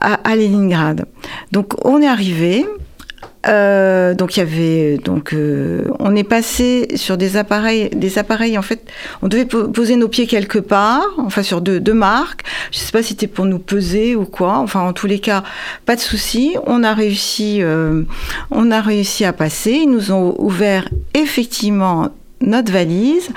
à, 0.00 0.14
à, 0.14 0.36
Leningrad. 0.36 1.04
Donc 1.52 1.74
on 1.84 2.02
est 2.02 2.08
arrivé, 2.08 2.66
euh, 3.48 4.14
donc 4.14 4.36
il 4.36 4.40
y 4.40 4.42
avait 4.42 4.98
donc 4.98 5.32
euh, 5.32 5.84
on 5.98 6.14
est 6.14 6.24
passé 6.24 6.88
sur 6.96 7.16
des 7.16 7.36
appareils 7.36 7.88
des 7.90 8.18
appareils 8.18 8.58
en 8.58 8.62
fait 8.62 8.90
on 9.22 9.28
devait 9.28 9.46
poser 9.46 9.96
nos 9.96 10.08
pieds 10.08 10.26
quelque 10.26 10.58
part 10.58 11.06
enfin 11.18 11.42
sur 11.42 11.60
deux, 11.60 11.94
marques. 11.94 12.42
Je 12.70 12.78
sais 12.78 12.92
pas 12.92 13.02
si 13.02 13.10
c'était 13.10 13.26
pour 13.26 13.46
nous 13.46 13.58
peser 13.58 14.14
ou 14.14 14.24
quoi. 14.24 14.58
Enfin 14.58 14.80
en 14.80 14.92
tous 14.92 15.06
les 15.06 15.18
cas 15.18 15.42
pas 15.86 15.96
de 15.96 16.00
souci. 16.00 16.56
On 16.66 16.82
a 16.82 16.94
réussi 16.94 17.62
euh, 17.62 18.02
on 18.50 18.70
a 18.70 18.80
réussi 18.80 19.24
à 19.24 19.32
passer. 19.32 19.72
Ils 19.72 19.90
nous 19.90 20.12
ont 20.12 20.34
ouvert 20.38 20.88
effectivement 21.14 22.10
notre 22.40 22.72
valise. 22.72 23.30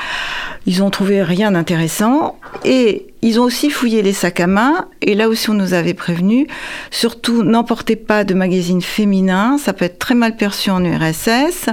Ils 0.67 0.83
ont 0.83 0.89
trouvé 0.89 1.23
rien 1.23 1.51
d'intéressant. 1.51 2.37
Et 2.65 3.07
ils 3.23 3.39
ont 3.39 3.43
aussi 3.43 3.69
fouillé 3.69 4.01
les 4.01 4.13
sacs 4.13 4.39
à 4.39 4.47
main. 4.47 4.87
Et 5.01 5.13
là 5.15 5.29
aussi 5.29 5.49
on 5.49 5.53
nous 5.53 5.73
avait 5.73 5.93
prévenu, 5.93 6.47
surtout 6.89 7.43
n'emportez 7.43 7.95
pas 7.95 8.23
de 8.23 8.33
magazines 8.33 8.81
féminins, 8.81 9.57
ça 9.57 9.73
peut 9.73 9.85
être 9.85 9.99
très 9.99 10.15
mal 10.15 10.35
perçu 10.35 10.71
en 10.71 10.83
URSS. 10.83 11.69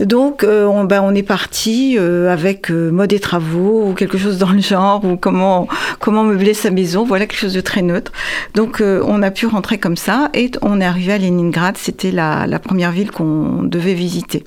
Donc 0.00 0.44
euh, 0.44 0.66
on, 0.66 0.84
ben, 0.84 1.02
on 1.02 1.14
est 1.14 1.24
parti 1.24 1.96
euh, 1.98 2.32
avec 2.32 2.70
euh, 2.70 2.90
mode 2.90 3.12
et 3.12 3.20
travaux 3.20 3.88
ou 3.88 3.94
quelque 3.94 4.18
chose 4.18 4.38
dans 4.38 4.52
le 4.52 4.60
genre 4.60 5.04
ou 5.04 5.16
comment 5.16 5.66
comment 6.10 6.24
meubler 6.24 6.54
sa 6.54 6.70
maison, 6.70 7.04
voilà 7.04 7.26
quelque 7.26 7.38
chose 7.38 7.54
de 7.54 7.60
très 7.60 7.82
neutre. 7.82 8.10
Donc 8.54 8.82
on 8.82 9.22
a 9.22 9.30
pu 9.30 9.46
rentrer 9.46 9.78
comme 9.78 9.96
ça 9.96 10.28
et 10.34 10.50
on 10.60 10.80
est 10.80 10.84
arrivé 10.84 11.12
à 11.12 11.18
Leningrad, 11.18 11.76
c'était 11.76 12.10
la, 12.10 12.48
la 12.48 12.58
première 12.58 12.90
ville 12.90 13.12
qu'on 13.12 13.62
devait 13.62 13.94
visiter. 13.94 14.42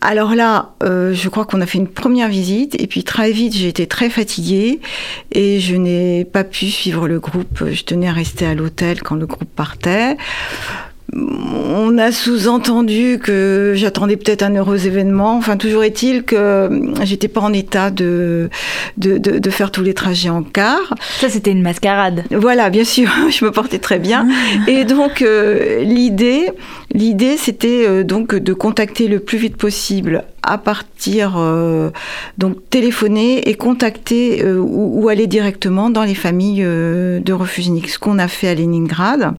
Alors 0.00 0.34
là, 0.34 0.72
je 0.80 1.28
crois 1.28 1.44
qu'on 1.44 1.60
a 1.60 1.66
fait 1.66 1.76
une 1.76 1.88
première 1.88 2.30
visite 2.30 2.80
et 2.80 2.86
puis 2.86 3.04
très 3.04 3.30
vite 3.30 3.52
j'ai 3.54 3.68
été 3.68 3.86
très 3.86 4.08
fatiguée 4.08 4.80
et 5.32 5.60
je 5.60 5.76
n'ai 5.76 6.24
pas 6.24 6.44
pu 6.44 6.70
suivre 6.70 7.08
le 7.08 7.20
groupe. 7.20 7.64
Je 7.70 7.84
tenais 7.84 8.08
à 8.08 8.12
rester 8.12 8.46
à 8.46 8.54
l'hôtel 8.54 9.02
quand 9.02 9.16
le 9.16 9.26
groupe 9.26 9.50
partait. 9.54 10.16
On 11.12 11.98
a 11.98 12.12
sous-entendu 12.12 13.18
que 13.22 13.72
j'attendais 13.76 14.16
peut-être 14.16 14.42
un 14.42 14.54
heureux 14.54 14.86
événement. 14.86 15.36
Enfin, 15.36 15.56
toujours 15.56 15.84
est-il 15.84 16.24
que 16.24 16.70
j'étais 17.02 17.28
pas 17.28 17.42
en 17.42 17.52
état 17.52 17.90
de, 17.90 18.48
de, 18.96 19.18
de, 19.18 19.50
faire 19.50 19.70
tous 19.70 19.82
les 19.82 19.92
trajets 19.92 20.30
en 20.30 20.42
car. 20.42 20.94
Ça, 21.20 21.28
c'était 21.28 21.50
une 21.50 21.62
mascarade. 21.62 22.24
Voilà, 22.30 22.70
bien 22.70 22.84
sûr, 22.84 23.10
je 23.30 23.44
me 23.44 23.52
portais 23.52 23.78
très 23.78 23.98
bien. 23.98 24.26
Et 24.66 24.84
donc, 24.84 25.22
euh, 25.22 25.82
l'idée, 25.82 26.50
l'idée, 26.92 27.36
c'était 27.36 27.86
euh, 27.86 28.02
donc 28.02 28.34
de 28.34 28.52
contacter 28.54 29.06
le 29.06 29.20
plus 29.20 29.38
vite 29.38 29.56
possible 29.56 30.24
à 30.42 30.58
partir 30.58 31.34
euh, 31.36 31.90
donc 32.38 32.56
téléphoner 32.70 33.48
et 33.48 33.54
contacter 33.54 34.44
ou, 34.44 35.02
ou, 35.02 35.08
aller 35.08 35.26
directement 35.26 35.90
dans 35.90 36.04
les 36.04 36.14
familles 36.14 36.62
de 36.62 37.32
refugiés. 37.32 37.82
Ce 37.86 37.98
qu'on 37.98 38.18
a 38.18 38.28
fait 38.28 38.48
à 38.48 38.54
Leningrad. 38.54 39.34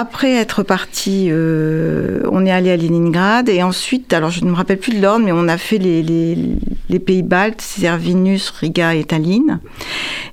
Après 0.00 0.32
être 0.36 0.62
parti, 0.62 1.26
euh, 1.28 2.22
on 2.32 2.46
est 2.46 2.50
allé 2.50 2.70
à 2.70 2.76
Leningrad 2.78 3.50
et 3.50 3.62
ensuite, 3.62 4.14
alors 4.14 4.30
je 4.30 4.42
ne 4.42 4.50
me 4.50 4.56
rappelle 4.56 4.78
plus 4.78 4.94
de 4.94 5.02
l'ordre, 5.02 5.26
mais 5.26 5.30
on 5.30 5.46
a 5.46 5.58
fait 5.58 5.76
les, 5.76 6.98
pays 7.04 7.22
baltes, 7.22 7.60
Servinus, 7.60 8.48
Riga 8.48 8.94
et 8.94 9.04
Tallinn. 9.04 9.60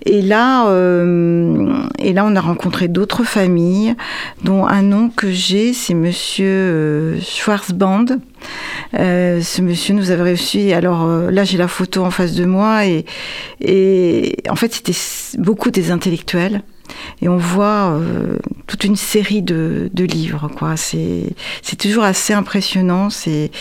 Et 0.05 0.21
là, 0.21 0.69
euh, 0.69 1.83
et 1.99 2.13
là, 2.13 2.23
on 2.25 2.37
a 2.37 2.39
rencontré 2.39 2.87
d'autres 2.87 3.25
familles, 3.25 3.95
dont 4.41 4.65
un 4.65 4.83
nom 4.83 5.09
que 5.09 5.31
j'ai, 5.31 5.73
c'est 5.73 5.93
Monsieur 5.93 6.45
euh, 6.47 7.19
Schwarzband. 7.19 8.05
Ce 8.93 9.61
monsieur 9.61 9.95
nous 9.95 10.11
avait 10.11 10.23
réussi. 10.23 10.71
Alors 10.71 11.05
là, 11.05 11.43
j'ai 11.43 11.57
la 11.57 11.67
photo 11.67 12.05
en 12.05 12.11
face 12.11 12.35
de 12.35 12.45
moi 12.45 12.85
et 12.85 14.37
en 14.49 14.55
fait, 14.55 14.73
c'était 14.73 14.97
beaucoup 15.37 15.71
des 15.71 15.91
intellectuels 15.91 16.61
et 17.21 17.29
on 17.29 17.37
voit 17.37 17.91
euh, 17.91 18.37
toute 18.67 18.83
une 18.83 18.95
série 18.95 19.41
de, 19.41 19.89
livres. 19.95 20.49
Quoi. 20.55 20.77
C'est, 20.77 21.33
toujours 21.77 22.03
assez 22.03 22.33
impressionnant, 22.33 23.09
ces, 23.09 23.51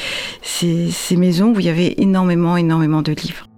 maisons 1.13 1.53
où 1.55 1.61
il 1.61 1.67
y 1.67 1.69
avait 1.69 1.95
énormément, 1.99 2.57
énormément 2.57 3.03
de 3.03 3.13
livres. 3.13 3.49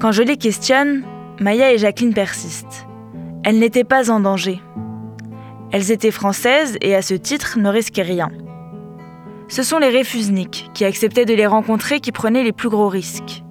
Quand 0.00 0.12
je 0.12 0.22
les 0.22 0.36
questionne, 0.36 1.02
Maya 1.40 1.72
et 1.72 1.78
Jacqueline 1.78 2.14
persistent. 2.14 2.86
Elles 3.44 3.58
n'étaient 3.58 3.84
pas 3.84 4.10
en 4.10 4.20
danger. 4.20 4.60
Elles 5.72 5.90
étaient 5.90 6.10
françaises 6.10 6.76
et 6.80 6.94
à 6.94 7.02
ce 7.02 7.14
titre 7.14 7.58
ne 7.58 7.68
risquaient 7.68 8.02
rien. 8.02 8.30
Ce 9.48 9.62
sont 9.62 9.78
les 9.78 9.88
réfusniks 9.88 10.70
qui 10.74 10.84
acceptaient 10.84 11.24
de 11.24 11.34
les 11.34 11.46
rencontrer 11.46 12.00
qui 12.00 12.12
prenaient 12.12 12.44
les 12.44 12.52
plus 12.52 12.68
gros 12.68 12.88
risques. 12.88 13.42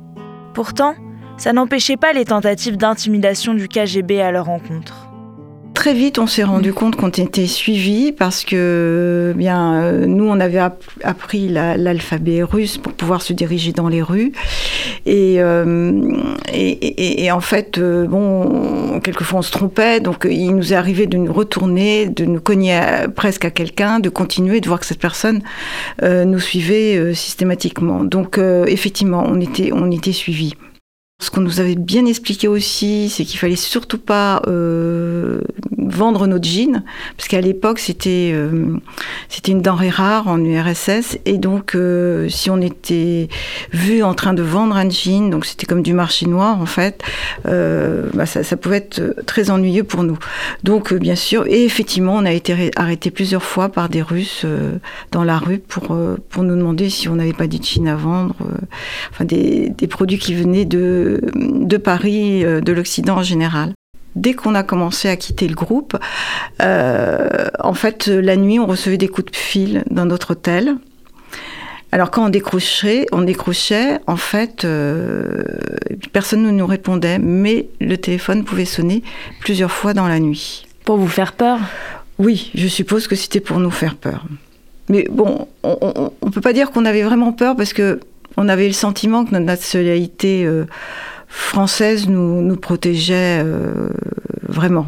Pourtant, 0.54 0.96
ça 1.42 1.54
n'empêchait 1.54 1.98
pas 1.98 2.14
les 2.14 2.26
tentatives 2.26 2.78
d'intimidation 2.78 3.56
du 3.56 3.68
KGB 3.68 4.22
à 4.22 4.32
leur 4.32 4.46
rencontre. 4.46 5.08
Très 5.74 5.96
vite, 5.96 6.20
on 6.20 6.28
s'est 6.28 6.44
rendu 6.44 6.72
compte 6.72 6.96
qu'on 6.96 7.10
était 7.10 7.48
suivi 7.48 8.12
parce 8.12 8.46
que 8.46 9.34
bien 9.36 9.82
euh, 9.82 10.06
nous, 10.06 10.26
on 10.26 10.40
avait 10.40 10.62
appris 11.04 11.48
l'alphabet 11.50 12.44
russe 12.44 12.78
pour 12.78 12.94
pouvoir 12.94 13.24
se 13.24 13.34
diriger 13.34 13.72
dans 13.72 13.88
les 13.88 14.04
rues. 14.04 14.34
Et, 15.08 15.38
euh, 15.40 15.92
en 17.32 17.42
fait, 17.42 17.80
euh, 17.80 18.06
bon, 18.06 19.00
quelquefois 19.00 19.40
on 19.40 19.42
se 19.42 19.50
trompait, 19.50 20.00
donc 20.00 20.28
il 20.30 20.56
nous 20.56 20.74
est 20.74 20.76
arrivé 20.76 21.08
de 21.08 21.18
nous 21.18 21.34
retourner, 21.34 22.06
de 22.06 22.26
nous 22.26 22.40
cogner 22.40 22.80
presque 23.16 23.46
à 23.46 23.50
quelqu'un, 23.50 24.00
de 24.00 24.10
continuer, 24.10 24.62
de 24.62 24.68
voir 24.68 24.80
que 24.80 24.86
cette 24.86 25.00
personne 25.02 25.42
nous 26.04 26.40
suivait 26.40 27.16
systématiquement. 27.16 28.04
Donc 28.04 28.38
effectivement, 28.38 29.24
on 29.28 29.42
était, 29.42 29.72
on 29.74 29.90
était 29.90 30.12
suivis. 30.12 30.54
Ce 31.22 31.30
qu'on 31.30 31.42
nous 31.42 31.60
avait 31.60 31.76
bien 31.76 32.08
expliqué 32.08 32.48
aussi, 32.48 33.08
c'est 33.10 33.26
qu'il 33.26 33.38
fallait 33.38 33.56
surtout 33.56 34.00
pas 34.00 34.42
euh, 34.48 35.42
vendre 35.78 36.26
notre 36.26 36.48
jeans, 36.48 36.84
parce 37.16 37.28
qu'à 37.28 37.42
l'époque 37.42 37.78
c'était 37.78 38.32
euh, 38.34 38.76
c'était 39.30 39.52
une 39.52 39.62
denrée 39.62 39.92
rare 39.92 40.28
en 40.28 40.44
URSS, 40.44 41.20
et 41.26 41.38
donc 41.38 41.76
euh, 41.76 42.28
si 42.28 42.50
on 42.50 42.60
était 42.60 43.30
vu 43.72 44.02
en 44.02 44.16
train 44.16 44.34
de 44.34 44.42
vendre 44.42 44.76
un 44.76 44.90
jean, 44.90 45.30
donc 45.30 45.46
c'était 45.46 45.68
comme 45.68 45.84
du 45.84 45.94
marché 45.94 46.26
noir 46.26 46.60
en 46.60 46.66
fait, 46.66 47.04
bah 47.46 48.26
ça, 48.26 48.58
pouvait 48.58 48.78
être 48.78 49.16
très 49.28 49.52
ennuyeux 49.52 49.84
pour 49.84 50.02
nous. 50.02 50.18
Donc 50.64 50.92
bien 50.92 51.16
sûr, 51.16 51.46
et 51.46 51.66
effectivement, 51.66 52.16
on 52.16 52.26
a 52.26 52.32
été 52.32 52.72
arrêté 52.76 53.12
plusieurs 53.12 53.44
fois 53.44 53.70
par 53.70 53.90
des 53.90 54.02
Russes 54.02 54.44
dans 55.12 55.24
la 55.24 55.38
rue 55.38 55.60
pour 55.60 55.96
pour 56.30 56.44
nous 56.44 56.56
demander 56.56 56.90
si 56.90 57.10
on 57.10 57.16
n'avait 57.16 57.34
pas 57.34 57.46
des 57.46 57.62
jeans 57.62 57.88
à 57.88 57.96
vendre, 57.96 58.36
enfin 59.12 59.26
des 59.26 59.88
produits 59.88 60.18
qui 60.18 60.34
venaient 60.34 60.66
de 60.66 61.11
de, 61.36 61.78
Paris, 61.78 62.46
euh, 62.46 62.62
de 62.62 62.72
l'Occident 62.72 63.18
en 63.18 63.24
général 63.24 63.74
dès 64.16 64.34
qu'on 64.34 64.56
a 64.56 64.64
commencé 64.64 65.08
à 65.08 65.16
quitter 65.16 65.48
le 65.48 65.56
groupe, 65.56 65.98
euh, 66.62 67.48
en 67.60 67.74
fait, 67.74 68.08
la 68.08 68.36
nuit, 68.36 68.60
on 68.60 68.66
recevait 68.66 68.98
des 68.98 69.08
coups 69.08 69.32
de 69.32 69.36
fil 69.38 69.84
dans 69.90 70.06
notre 70.06 70.32
hôtel. 70.32 70.76
Alors 71.94 72.10
quand 72.10 72.26
on 72.26 72.30
décrochait, 72.30 73.06
on 73.12 73.22
décrochait, 73.22 74.00
en 74.08 74.16
fait, 74.16 74.64
euh, 74.64 75.44
personne 76.14 76.44
ne 76.44 76.52
nous 76.52 76.66
répondait, 76.66 77.20
mais 77.20 77.68
le 77.82 77.98
téléphone 77.98 78.46
pouvait 78.46 78.66
sonner 78.66 79.04
plusieurs 79.42 79.72
fois 79.72 79.94
dans 79.94 80.08
la 80.08 80.20
nuit. 80.20 80.66
Pour 80.86 80.98
vous 80.98 81.08
faire 81.08 81.34
peur? 81.34 81.60
Oui, 82.18 82.52
je 82.56 82.68
suppose 82.68 83.08
que 83.08 83.16
c'était 83.16 83.42
pour 83.42 83.60
nous 83.60 83.72
faire 83.72 83.96
peur. 83.96 84.26
Mais 84.90 85.06
bon, 85.10 85.48
on 85.64 86.12
ne 86.24 86.32
peut 86.32 86.42
pas 86.42 86.54
dire 86.54 86.72
qu'on 86.72 86.86
avait 86.86 87.04
vraiment 87.04 87.34
peur 87.34 87.56
parce 87.56 87.74
que 87.74 88.00
on 88.38 88.48
avait 88.50 88.68
le 88.68 88.74
sentiment 88.74 89.26
que 89.26 89.32
notre 89.32 89.46
nationalité 89.46 90.46
euh, 90.46 90.66
française 91.28 92.08
nous, 92.08 92.56
protégeait 92.56 93.42
euh, 93.44 93.90
vraiment. 94.48 94.88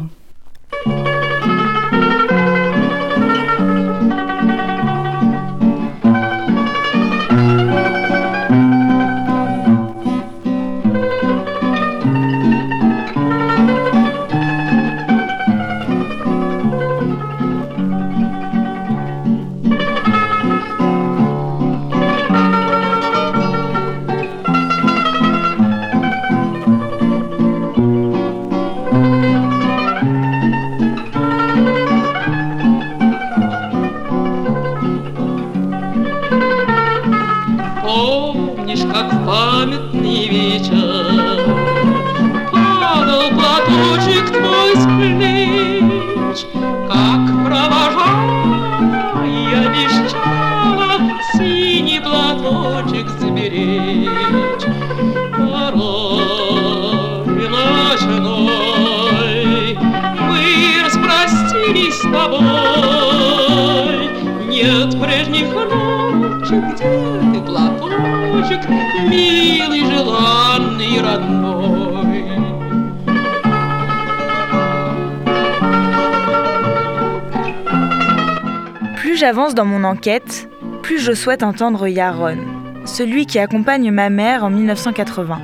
J'avance 79.24 79.54
dans 79.54 79.64
mon 79.64 79.84
enquête, 79.84 80.50
plus 80.82 80.98
je 80.98 81.12
souhaite 81.12 81.42
entendre 81.42 81.88
Yaron, 81.88 82.36
celui 82.84 83.24
qui 83.24 83.38
accompagne 83.38 83.90
ma 83.90 84.10
mère 84.10 84.44
en 84.44 84.50
1980. 84.50 85.40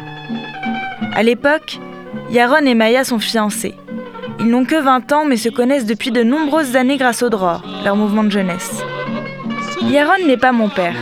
À 1.15 1.23
l'époque, 1.23 1.79
Yaron 2.31 2.67
et 2.67 2.75
Maya 2.75 3.05
sont 3.05 3.19
fiancés. 3.19 3.75
Ils 4.39 4.51
n'ont 4.51 4.67
que 4.67 4.79
20 4.79 5.13
ans 5.13 5.25
mais 5.25 5.39
se 5.39 5.49
connaissent 5.49 5.87
depuis 5.87 6.11
de 6.11 6.23
nombreuses 6.23 6.77
années 6.77 6.99
grâce 6.99 7.23
au 7.23 7.31
DROR, 7.31 7.63
leur 7.83 7.97
mouvement 7.97 8.23
de 8.23 8.29
jeunesse. 8.29 8.83
Yaron 9.81 10.27
n'est 10.27 10.37
pas 10.37 10.53
mon 10.53 10.69
père. 10.69 10.97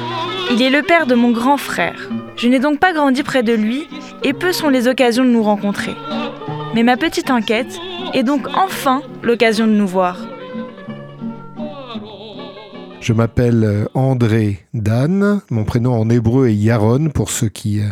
Il 0.53 0.63
est 0.63 0.71
le 0.71 0.83
père 0.83 1.07
de 1.07 1.17
mon 1.17 1.33
grand 1.33 1.57
frère. 1.57 2.09
Je 2.37 2.47
n'ai 2.47 2.61
donc 2.61 2.79
pas 2.79 2.93
grandi 2.93 3.25
près 3.25 3.43
de 3.43 3.55
lui 3.55 3.89
et 4.23 4.35
peu 4.35 4.53
sont 4.53 4.69
les 4.69 4.87
occasions 4.87 5.25
de 5.25 5.31
nous 5.31 5.43
rencontrer. 5.43 5.97
Mais 6.77 6.85
ma 6.85 6.97
petite 6.97 7.33
enquête 7.33 7.77
est 8.15 8.23
donc 8.23 8.47
enfin 8.55 9.03
l'occasion 9.25 9.67
de 9.67 9.73
nous 9.73 9.89
voir. 9.89 10.28
Je 13.09 13.15
m'appelle 13.15 13.65
euh, 13.65 13.87
André 13.95 14.67
Dan, 14.75 15.41
mon 15.49 15.65
prénom 15.65 15.95
en 15.95 16.11
hébreu 16.11 16.49
est 16.49 16.55
Yaron 16.55 17.09
pour 17.09 17.31
ceux 17.31 17.49
qui 17.49 17.81
euh, 17.81 17.85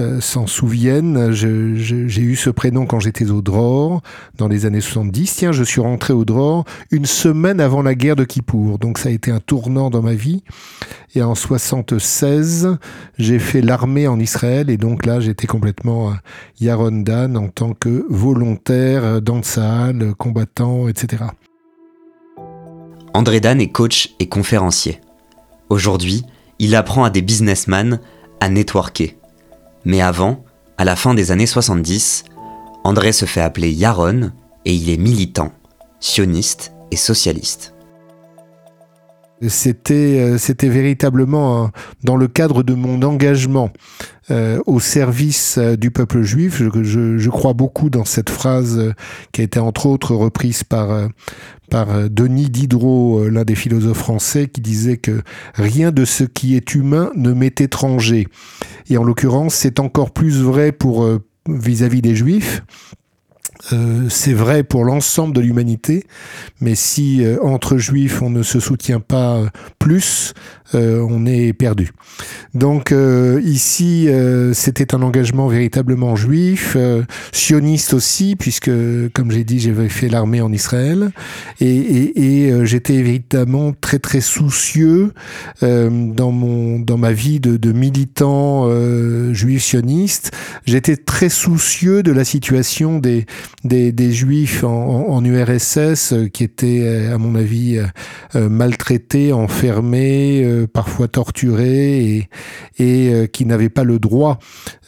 euh, 0.00 0.20
s'en 0.22 0.46
souviennent. 0.46 1.30
J'ai 1.30 2.22
eu 2.22 2.36
ce 2.36 2.48
prénom 2.48 2.86
quand 2.86 2.98
j'étais 2.98 3.30
au 3.30 3.42
Dror 3.42 4.00
dans 4.38 4.48
les 4.48 4.64
années 4.64 4.80
70. 4.80 5.36
Tiens, 5.36 5.52
je 5.52 5.62
suis 5.62 5.82
rentré 5.82 6.14
au 6.14 6.24
Dror 6.24 6.64
une 6.90 7.04
semaine 7.04 7.60
avant 7.60 7.82
la 7.82 7.94
guerre 7.94 8.16
de 8.16 8.24
Kippour, 8.24 8.78
donc 8.78 8.96
ça 8.96 9.10
a 9.10 9.12
été 9.12 9.30
un 9.30 9.40
tournant 9.40 9.90
dans 9.90 10.00
ma 10.00 10.14
vie. 10.14 10.42
Et 11.14 11.22
en 11.22 11.34
76, 11.34 12.78
j'ai 13.18 13.38
fait 13.38 13.60
l'armée 13.60 14.08
en 14.08 14.18
Israël 14.18 14.70
et 14.70 14.78
donc 14.78 15.04
là 15.04 15.20
j'étais 15.20 15.46
complètement 15.46 16.14
Yaron 16.62 17.02
Dan 17.02 17.36
en 17.36 17.48
tant 17.48 17.74
que 17.74 18.06
volontaire 18.08 19.20
dans 19.20 19.42
le 19.92 20.14
combattant, 20.14 20.88
etc. 20.88 21.24
André 23.16 23.40
Dan 23.40 23.62
est 23.62 23.70
coach 23.70 24.10
et 24.20 24.28
conférencier. 24.28 25.00
Aujourd'hui, 25.70 26.26
il 26.58 26.76
apprend 26.76 27.02
à 27.02 27.08
des 27.08 27.22
businessmen 27.22 27.98
à 28.40 28.50
networker. 28.50 29.16
Mais 29.86 30.02
avant, 30.02 30.44
à 30.76 30.84
la 30.84 30.96
fin 30.96 31.14
des 31.14 31.30
années 31.30 31.46
70, 31.46 32.24
André 32.84 33.12
se 33.12 33.24
fait 33.24 33.40
appeler 33.40 33.72
Yaron 33.72 34.32
et 34.66 34.74
il 34.74 34.90
est 34.90 34.98
militant, 34.98 35.50
sioniste 35.98 36.74
et 36.90 36.96
socialiste. 36.96 37.72
C'était 39.48 40.18
euh, 40.18 40.38
c'était 40.38 40.68
véritablement 40.68 41.64
euh, 41.64 41.68
dans 42.04 42.16
le 42.16 42.26
cadre 42.26 42.62
de 42.62 42.72
mon 42.72 43.02
engagement 43.02 43.70
euh, 44.30 44.60
au 44.64 44.80
service 44.80 45.58
euh, 45.58 45.76
du 45.76 45.90
peuple 45.90 46.22
juif. 46.22 46.62
Je, 46.62 47.28
crois 47.30 47.52
beaucoup 47.52 47.90
dans 47.90 48.06
cette 48.06 48.30
phrase 48.30 48.94
qui 49.32 49.42
a 49.42 49.44
été 49.44 49.58
entre 49.58 49.86
autres 49.86 50.14
reprise 50.14 50.64
par 50.64 51.10
Denis 52.08 52.48
Diderot, 52.48 53.28
l'un 53.28 53.44
des 53.44 53.54
philosophes 53.54 53.98
français, 53.98 54.48
qui 54.48 54.62
disait 54.62 54.96
que 54.96 55.20
rien 55.54 55.92
de 55.92 56.06
ce 56.06 56.24
qui 56.24 56.56
est 56.56 56.74
humain 56.74 57.10
ne 57.14 57.32
m'est 57.32 57.60
étranger. 57.60 58.26
Et 58.88 58.96
en 58.96 59.04
l'occurrence, 59.04 59.54
c'est 59.54 59.80
encore 59.80 60.12
plus 60.12 60.40
vrai 60.40 60.72
pour 60.72 61.06
vis-à-vis 61.46 62.00
des 62.00 62.16
juifs. 62.16 62.62
Euh, 63.72 64.08
c'est 64.08 64.32
vrai 64.32 64.62
pour 64.62 64.84
l'ensemble 64.84 65.34
de 65.34 65.40
l'humanité, 65.40 66.04
mais 66.60 66.74
si 66.74 67.24
euh, 67.24 67.38
entre 67.42 67.78
juifs 67.78 68.22
on 68.22 68.30
ne 68.30 68.42
se 68.42 68.60
soutient 68.60 69.00
pas 69.00 69.36
euh, 69.36 69.48
plus, 69.78 70.34
euh, 70.74 71.04
on 71.08 71.26
est 71.26 71.52
perdu. 71.52 71.90
Donc 72.54 72.92
euh, 72.92 73.40
ici, 73.44 74.08
c'était 74.52 74.94
un 74.94 75.02
engagement 75.02 75.48
véritablement 75.48 76.16
juif, 76.16 76.76
sioniste 77.32 77.94
aussi, 77.94 78.36
puisque 78.36 78.70
comme 79.12 79.30
j'ai 79.30 79.44
dit, 79.44 79.58
j'avais 79.58 79.88
fait 79.88 80.08
l'armée 80.08 80.40
en 80.40 80.52
Israël, 80.52 81.10
et, 81.60 81.66
et, 81.66 82.46
et, 82.46 82.66
j'étais 82.66 82.94
évidemment 82.94 83.72
très 83.78 83.98
très 83.98 84.20
soucieux 84.20 85.12
dans 85.62 86.30
mon 86.30 86.78
dans 86.78 86.98
ma 86.98 87.12
vie 87.12 87.40
de, 87.40 87.56
de 87.56 87.72
militant 87.72 88.68
juif 89.32 89.62
sioniste. 89.62 90.32
J'étais 90.64 90.96
très 90.96 91.28
soucieux 91.28 92.02
de 92.02 92.12
la 92.12 92.24
situation 92.24 92.98
des 92.98 93.26
des, 93.66 94.12
juifs 94.12 94.64
en, 94.64 95.24
URSS 95.24 96.12
euh, 96.12 96.28
qui 96.28 96.44
étaient, 96.44 96.80
euh, 96.82 97.14
à 97.14 97.18
mon 97.18 97.34
avis, 97.34 97.78
euh, 98.34 98.48
maltraités, 98.48 99.32
enfermés, 99.32 100.66
parfois 100.72 101.08
torturés 101.08 101.98
et, 101.98 102.28
et 102.78 103.28
qui 103.28 103.46
n'avaient 103.46 103.68
pas 103.68 103.84
le 103.84 103.98
droit 103.98 104.38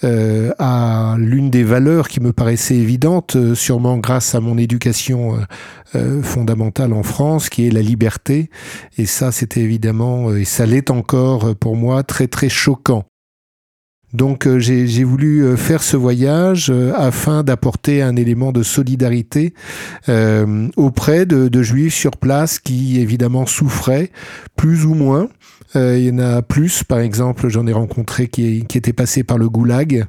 à 0.02 1.16
l'une 1.18 1.50
des 1.50 1.64
valeurs 1.64 2.08
qui 2.08 2.20
me 2.20 2.32
paraissait 2.32 2.76
évidente, 2.76 3.36
sûrement 3.54 3.98
grâce 3.98 4.34
à 4.34 4.40
mon 4.40 4.58
éducation 4.58 5.38
fondamentale 6.22 6.92
en 6.92 7.02
France, 7.02 7.48
qui 7.48 7.66
est 7.66 7.70
la 7.70 7.82
liberté. 7.82 8.50
Et 8.96 9.06
ça, 9.06 9.32
c'était 9.32 9.60
évidemment, 9.60 10.34
et 10.34 10.44
ça 10.44 10.66
l'est 10.66 10.90
encore 10.90 11.56
pour 11.56 11.76
moi, 11.76 12.02
très 12.02 12.28
très 12.28 12.48
choquant. 12.48 13.04
Donc 14.14 14.46
euh, 14.46 14.58
j'ai 14.58 15.04
voulu 15.04 15.42
euh, 15.42 15.56
faire 15.56 15.82
ce 15.82 15.96
voyage 15.96 16.70
euh, 16.70 16.92
afin 16.94 17.42
d'apporter 17.42 18.00
un 18.00 18.16
élément 18.16 18.52
de 18.52 18.62
solidarité 18.62 19.52
auprès 20.76 21.26
de 21.26 21.62
juifs 21.62 21.94
sur 21.94 22.12
place 22.12 22.58
qui 22.58 23.00
évidemment 23.00 23.46
souffraient 23.46 24.10
plus 24.56 24.86
ou 24.86 24.94
moins. 24.94 25.28
Euh, 25.76 25.98
il 25.98 26.06
y 26.06 26.10
en 26.10 26.18
a 26.18 26.42
plus, 26.42 26.82
par 26.82 27.00
exemple, 27.00 27.48
j'en 27.48 27.66
ai 27.66 27.72
rencontré 27.72 28.28
qui, 28.28 28.64
qui 28.66 28.78
étaient 28.78 28.92
passés 28.92 29.22
par 29.22 29.38
le 29.38 29.48
goulag 29.48 30.06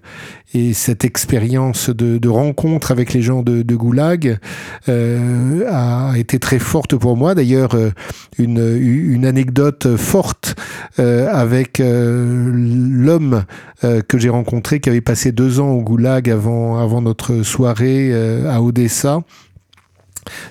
et 0.54 0.74
cette 0.74 1.06
expérience 1.06 1.90
de, 1.90 2.18
de 2.18 2.30
rencontre 2.30 2.92
avec 2.92 3.14
les 3.14 3.22
gens 3.22 3.44
de, 3.44 3.62
de 3.62 3.76
goulag 3.76 4.40
euh, 4.88 5.66
a 5.70 6.18
été 6.18 6.40
très 6.40 6.60
forte 6.60 6.96
pour 6.96 7.18
moi. 7.18 7.36
D'ailleurs, 7.36 7.76
euh, 7.76 7.92
une, 8.38 8.78
une 8.80 9.26
anecdote 9.26 9.96
forte 9.98 10.56
euh, 11.00 11.28
avec 11.32 11.80
euh, 11.80 12.52
l'homme 12.54 13.44
euh, 13.84 14.02
que 14.02 14.18
j'ai 14.18 14.30
rencontré 14.30 14.80
qui 14.80 14.90
avait 14.90 15.02
passé 15.02 15.32
deux 15.32 15.60
ans 15.60 15.70
au 15.70 15.82
goulag 15.82 16.30
avant, 16.30 16.78
avant 16.80 17.02
notre 17.02 17.44
soirée 17.44 18.14
à 18.48 18.62
Odessa 18.62 19.22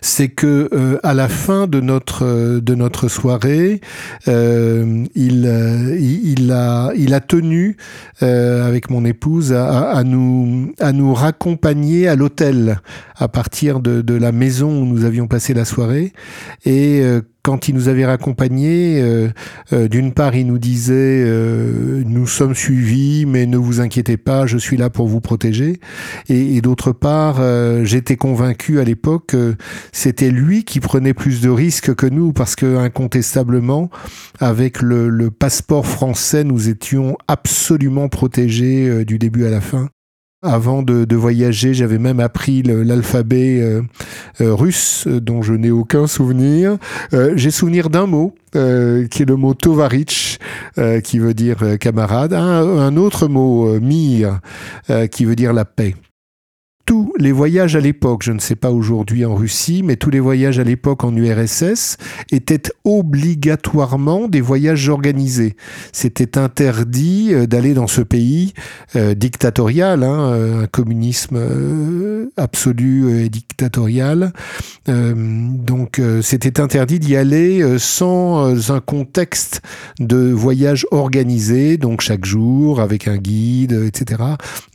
c'est 0.01 0.29
que 0.29 0.69
euh, 0.73 0.99
à 1.03 1.15
la 1.15 1.29
fin 1.29 1.67
de 1.67 1.81
notre 1.81 2.25
euh, 2.25 2.61
de 2.61 2.75
notre 2.75 3.09
soirée, 3.09 3.81
euh, 4.29 5.05
il, 5.15 5.45
il 6.35 6.53
a 6.53 6.91
il 6.97 7.15
a 7.15 7.21
tenu 7.21 7.77
avec 8.21 8.91
mon 8.91 9.05
épouse 9.05 9.53
à, 9.53 9.91
à, 9.91 10.05
nous 10.05 10.73
à 10.81 10.93
nous 10.93 11.15
raccompagner 11.15 12.09
à 12.09 12.17
l'hôtel 12.17 12.81
à 13.17 13.29
partir 13.29 13.81
de, 13.81 14.03
de 14.03 14.15
la 14.15 14.33
maison 14.33 14.83
où 14.83 14.87
nous 14.87 15.05
avions 15.05 15.27
passé 15.27 15.55
la 15.55 15.65
soirée. 15.65 16.13
Et 16.65 17.03
quand 17.49 17.67
il 17.67 17.75
nous 17.75 17.89
avait 17.89 18.05
raccompagnés, 18.05 19.01
euh, 19.01 19.29
euh, 19.73 19.89
d'une 19.89 20.13
part, 20.13 20.37
il 20.37 20.47
nous 20.47 20.59
disait 20.59 21.25
euh, 21.25 22.03
nous 22.05 22.27
sommes 22.27 22.55
suivis, 22.55 23.25
mais 23.25 23.47
ne 23.47 23.57
vous 23.57 23.81
inquiétez 23.81 24.19
pas, 24.19 24.45
je 24.47 24.59
suis 24.59 24.77
là 24.77 24.91
pour 24.91 25.09
vous 25.09 25.23
protéger. 25.23 25.81
Et, 26.29 26.57
et 26.57 26.61
d'autre 26.61 26.93
part, 26.93 27.37
euh, 27.41 27.85
j'étais 27.85 28.17
convaincu 28.17 28.81
à 28.81 28.85
l'époque 28.85 29.29
que 29.29 29.57
c'était 29.93 30.31
lui 30.31 30.65
qui 30.65 30.79
prenait 30.81 31.15
plus 31.15 31.41
de 31.41 31.49
risques 31.49 31.95
que 31.95 32.05
nous, 32.05 32.35
parce 32.35 32.55
que 32.55 32.77
incontestablement, 32.77 33.89
avec 34.41 34.83
le, 34.83 35.09
le 35.09 35.31
passeport 35.31 35.87
français, 35.87 36.45
nous 36.45 36.69
étions 36.69 37.17
absolument 37.29 38.09
protégés 38.11 38.91
euh, 38.91 39.05
du 39.07 39.19
début 39.19 39.47
à 39.47 39.51
la 39.51 39.63
fin. 39.63 39.89
Avant 40.43 40.85
de, 40.85 41.05
de 41.05 41.17
voyager, 41.17 41.75
j'avais 41.75 41.99
même 41.99 42.21
appris 42.21 42.63
l'alphabet 42.63 43.59
euh, 43.61 43.83
euh, 44.41 44.55
russe, 44.55 45.05
euh, 45.09 45.21
dont 45.21 45.43
je 45.43 45.53
n'ai 45.53 45.73
aucun 45.73 46.07
souvenir. 46.07 46.79
Euh, 47.13 47.33
J'ai 47.35 47.51
souvenir 47.51 47.91
d'un 47.91 48.07
mot, 48.07 48.37
euh, 48.55 49.09
qui 49.09 49.23
est 49.23 49.27
le 49.27 49.35
mot 49.35 49.55
tovarich, 49.55 50.39
qui 51.03 51.19
veut 51.19 51.35
dire 51.35 51.77
camarade. 51.81 52.35
Un, 52.35 52.79
un 52.79 52.97
autre 52.97 53.27
mot, 53.27 53.81
mir, 53.81 54.39
qui 55.11 55.25
veut 55.25 55.35
dire 55.35 55.53
la 55.53 55.65
paix. 55.65 55.97
Tous 56.89 57.13
les 57.19 57.33
voyages 57.33 57.77
à 57.77 57.81
l'époque, 57.81 58.23
je 58.23 58.33
ne 58.33 58.39
sais 58.39 58.57
pas 58.57 58.71
aujourd'hui 58.71 59.27
en 59.27 59.35
Russie, 59.35 59.83
mais 59.85 59.97
tous 59.97 60.09
les 60.09 60.21
voyages 60.21 60.59
à 60.59 60.65
l'époque 60.65 61.05
en 61.05 61.15
URSS 61.15 61.99
étaient 62.33 62.63
obligatoirement 62.83 64.27
des 64.27 64.41
voyages 64.41 64.89
organisés. 64.89 65.55
C'était 65.93 66.39
interdit 66.39 67.35
euh, 67.35 67.47
d'aller 67.47 67.75
dans 67.75 67.89
ce 67.89 68.01
pays 68.01 68.55
euh, 68.97 69.13
dictatorial, 69.13 70.03
hein, 70.03 70.33
euh, 70.33 70.63
un 70.63 70.67
communisme 70.67 71.39
absolu 72.39 73.21
et 73.21 73.29
dictatorial. 73.29 74.33
donc 74.87 76.01
c'était 76.23 76.61
interdit 76.61 76.99
d'y 76.99 77.17
aller 77.17 77.79
sans 77.79 78.71
un 78.73 78.81
contexte 78.81 79.61
de 79.99 80.31
voyage 80.33 80.87
organisé, 80.91 81.77
donc 81.77 82.01
chaque 82.01 82.25
jour 82.25 82.81
avec 82.81 83.09
un 83.09 83.19
guide, 83.19 83.73
etc. 83.73 84.23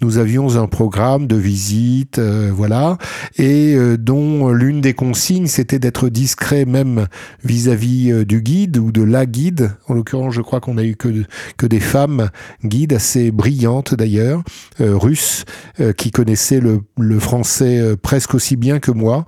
Nous 0.02 0.18
avions 0.18 0.58
un 0.58 0.68
programme 0.68 1.28
de 1.28 1.38
visite, 1.38 2.03
voilà, 2.20 2.98
et 3.38 3.76
dont 3.98 4.50
l'une 4.52 4.82
des 4.82 4.94
consignes 4.94 5.48
c'était 5.48 5.80
d'être 5.80 6.10
discret 6.10 6.66
même 6.66 7.08
vis-à-vis 7.44 8.26
du 8.26 8.42
guide 8.42 8.78
ou 8.78 8.92
de 8.92 9.04
la 9.04 9.26
guide. 9.26 9.72
En 9.88 9.94
l'occurrence, 9.94 10.34
je 10.34 10.42
crois 10.42 10.60
qu'on 10.60 10.78
a 10.78 10.84
eu 10.84 10.96
que, 10.96 11.66
des 11.66 11.80
femmes 11.80 12.30
guides 12.64 12.94
assez 12.94 13.32
brillantes 13.32 13.96
d'ailleurs, 13.96 14.44
euh, 14.82 14.98
russes, 14.98 15.46
euh, 15.80 15.94
qui 15.94 16.12
connaissaient 16.12 16.62
le, 16.62 17.20
français 17.20 17.80
euh, 17.80 17.96
presque 17.96 18.34
aussi 18.34 18.56
bien 18.56 18.80
que 18.80 18.92
moi, 18.92 19.26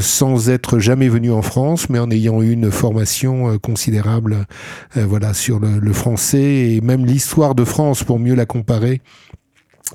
sans 0.00 0.48
être 0.50 0.78
jamais 0.78 1.08
venues 1.08 1.32
en 1.32 1.42
France, 1.42 1.88
mais 1.88 1.98
en 1.98 2.10
ayant 2.10 2.42
eu 2.42 2.50
une 2.52 2.70
formation 2.70 3.58
considérable, 3.58 4.46
voilà, 4.94 5.34
sur 5.34 5.60
le 5.60 5.92
français 5.92 6.72
et 6.72 6.80
même 6.80 7.04
l'histoire 7.04 7.54
de 7.54 7.64
France 7.64 8.04
pour 8.04 8.18
mieux 8.18 8.34
la 8.34 8.46
comparer 8.46 9.00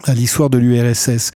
à 0.05 0.13
l'histoire 0.13 0.49
de 0.49 0.57
l'URSS. 0.57 1.32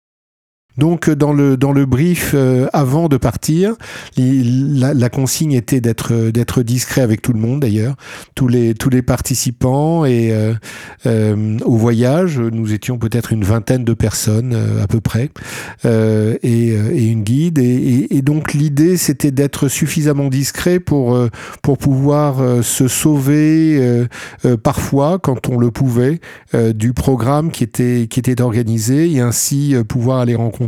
Donc 0.77 1.09
dans 1.09 1.33
le 1.33 1.57
dans 1.57 1.73
le 1.73 1.87
brief 1.87 2.33
euh, 2.35 2.67
avant 2.73 3.09
de 3.09 3.17
partir, 3.17 3.75
la, 4.17 5.09
consigne 5.09 5.53
était 5.53 5.81
d'être 5.81 6.31
d'être 6.31 6.63
discret 6.63 7.01
avec 7.01 7.23
tout 7.23 7.33
le 7.33 7.39
monde 7.39 7.61
d'ailleurs, 7.61 7.95
tous 8.35 8.49
les 8.49 8.75
tous 8.75 8.91
les 8.91 9.03
participants 9.03 10.05
et 10.05 10.33
euh, 10.33 10.53
euh, 11.07 11.59
au 11.65 11.77
voyage, 11.77 12.41
nous 12.41 12.73
étions 12.73 12.99
peut-être 12.99 13.33
une 13.33 13.45
vingtaine 13.45 13.85
de 13.85 13.95
personnes 13.95 14.57
à 14.83 14.87
peu 14.89 15.01
près 15.01 15.31
et, 15.85 16.69
et, 16.69 17.07
une 17.07 17.23
guide. 17.23 17.59
Et, 17.59 18.17
et, 18.17 18.23
donc 18.23 18.53
l'idée 18.53 18.97
c'était 18.97 19.31
d'être 19.31 19.69
suffisamment 19.69 20.29
discret 20.29 20.81
pour 20.81 21.17
pour 21.63 21.79
pouvoir 21.79 22.65
se 22.65 22.89
sauver 22.89 24.07
parfois 24.63 25.21
quand 25.21 25.49
on 25.49 25.59
le 25.59 25.71
pouvait 25.71 26.21
du 26.75 26.93
programme 26.93 27.53
qui 27.53 27.63
était 27.63 28.09
qui 28.11 28.19
était 28.19 28.41
organisé 28.41 29.11
et 29.13 29.21
ainsi 29.21 29.75
pouvoir 29.89 30.19
aller 30.19 30.35
rencontrer 30.35 30.64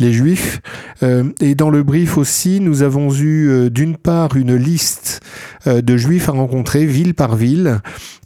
les 0.00 0.12
juifs. 0.12 0.60
Euh, 1.02 1.24
et 1.40 1.54
dans 1.54 1.70
le 1.70 1.82
brief 1.82 2.18
aussi, 2.18 2.60
nous 2.60 2.82
avons 2.82 3.12
eu 3.14 3.48
euh, 3.48 3.70
d'une 3.70 3.96
part 3.96 4.36
une 4.36 4.54
liste 4.54 5.20
euh, 5.66 5.82
de 5.82 5.96
juifs 5.96 6.28
à 6.28 6.32
rencontrer 6.32 6.86
ville 6.86 7.14
par 7.14 7.36
ville. 7.36 7.80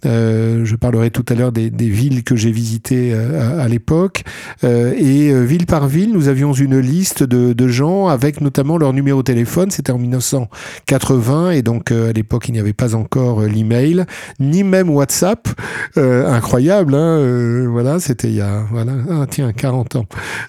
je 0.05 0.75
parlerai 0.77 1.11
tout 1.11 1.25
à 1.29 1.35
l'heure 1.35 1.53
des, 1.53 1.71
villes 1.71 2.25
que 2.25 2.37
j'ai 2.37 2.51
visitées 2.51 3.13
à, 3.13 3.69
l'époque. 3.69 4.23
et 4.63 5.45
ville 5.45 5.67
par 5.67 5.87
ville, 5.87 6.13
nous 6.13 6.29
avions 6.29 6.53
une 6.53 6.79
liste 6.79 7.23
de, 7.23 7.69
gens 7.69 8.09
avec 8.09 8.41
notamment 8.41 8.79
leur 8.79 8.93
numéro 8.93 9.21
de 9.21 9.25
téléphone. 9.25 9.71
C'était 9.71 9.93
en 9.93 9.99
1980 9.99 11.51
et 11.51 11.63
donc 11.63 11.93
à 11.93 12.13
l'époque 12.13 12.49
il 12.49 12.53
n'y 12.53 12.61
avait 12.61 12.73
pas 12.73 12.95
encore 12.95 13.43
l'email 13.43 14.05
ni 14.39 14.65
même 14.65 14.91
WhatsApp. 14.91 15.49
incroyable, 15.97 16.95
hein 16.95 17.67
voilà, 17.71 18.01
c'était 18.01 18.29
il 18.29 18.37
y 18.37 18.41
a 18.41 18.65
voilà, 18.71 18.93
ah, 19.11 19.27
tiens 19.29 19.53
40 19.53 19.97
ans 19.97 20.07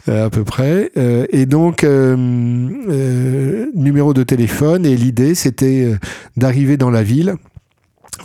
à 0.07 0.29
peu 0.29 0.40
près. 0.43 0.91
Euh, 0.97 1.25
et 1.29 1.45
donc, 1.45 1.83
euh, 1.83 2.15
euh, 2.89 3.65
numéro 3.73 4.13
de 4.13 4.23
téléphone, 4.23 4.85
et 4.85 4.95
l'idée, 4.95 5.35
c'était 5.35 5.95
d'arriver 6.37 6.77
dans 6.77 6.89
la 6.89 7.03
ville 7.03 7.35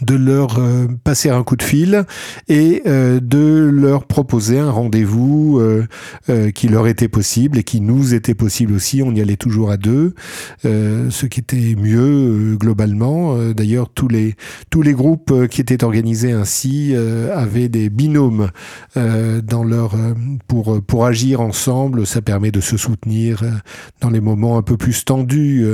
de 0.02 0.14
leur 0.14 0.58
euh, 0.58 0.86
passer 1.04 1.30
un 1.30 1.42
coup 1.42 1.56
de 1.56 1.62
fil 1.62 2.04
et 2.48 2.82
euh, 2.86 3.20
de 3.20 3.70
leur 3.72 4.06
proposer 4.06 4.58
un 4.58 4.70
rendez-vous 4.70 5.58
euh, 5.58 6.50
qui 6.52 6.68
leur 6.68 6.86
était 6.86 7.08
possible 7.08 7.58
et 7.58 7.62
qui 7.62 7.80
nous 7.80 8.14
était 8.14 8.34
possible 8.34 8.72
aussi. 8.74 9.02
On 9.02 9.14
y 9.14 9.20
allait 9.20 9.36
toujours 9.36 9.70
à 9.70 9.76
deux, 9.76 10.14
ce 10.64 11.26
qui 11.26 11.40
était 11.40 11.74
mieux 11.76 12.56
globalement. 12.58 13.36
D'ailleurs, 13.52 13.88
tous 13.88 14.08
les 14.08 14.34
tous 14.70 14.82
les 14.82 14.92
groupes 14.92 15.46
qui 15.48 15.60
étaient 15.60 15.84
organisés 15.84 16.32
ainsi 16.32 16.94
avaient 17.32 17.68
des 17.68 17.88
binômes 17.90 18.50
dans 18.94 19.64
leur 19.64 19.94
pour 20.48 20.82
pour 20.82 21.06
agir 21.06 21.40
ensemble. 21.40 22.06
Ça 22.06 22.22
permet 22.22 22.50
de 22.50 22.60
se 22.60 22.76
soutenir 22.76 23.42
dans 24.00 24.10
les 24.10 24.20
moments 24.20 24.58
un 24.58 24.62
peu 24.62 24.76
plus 24.76 25.04
tendus. 25.04 25.66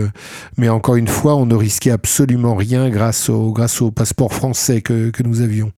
mais 0.57 0.69
encore 0.69 0.97
une 0.97 1.09
fois, 1.09 1.37
on 1.37 1.47
ne 1.47 1.55
risquait 1.55 1.91
absolument 1.91 2.55
rien 2.55 2.91
grâce 2.91 3.29
au 3.29 3.53
grâce 3.53 3.81
au 3.81 3.91
passeport 4.13 4.35
français 4.35 4.83
que, 4.83 5.11
que 5.11 5.23
nous 5.23 5.41
avions 5.41 5.73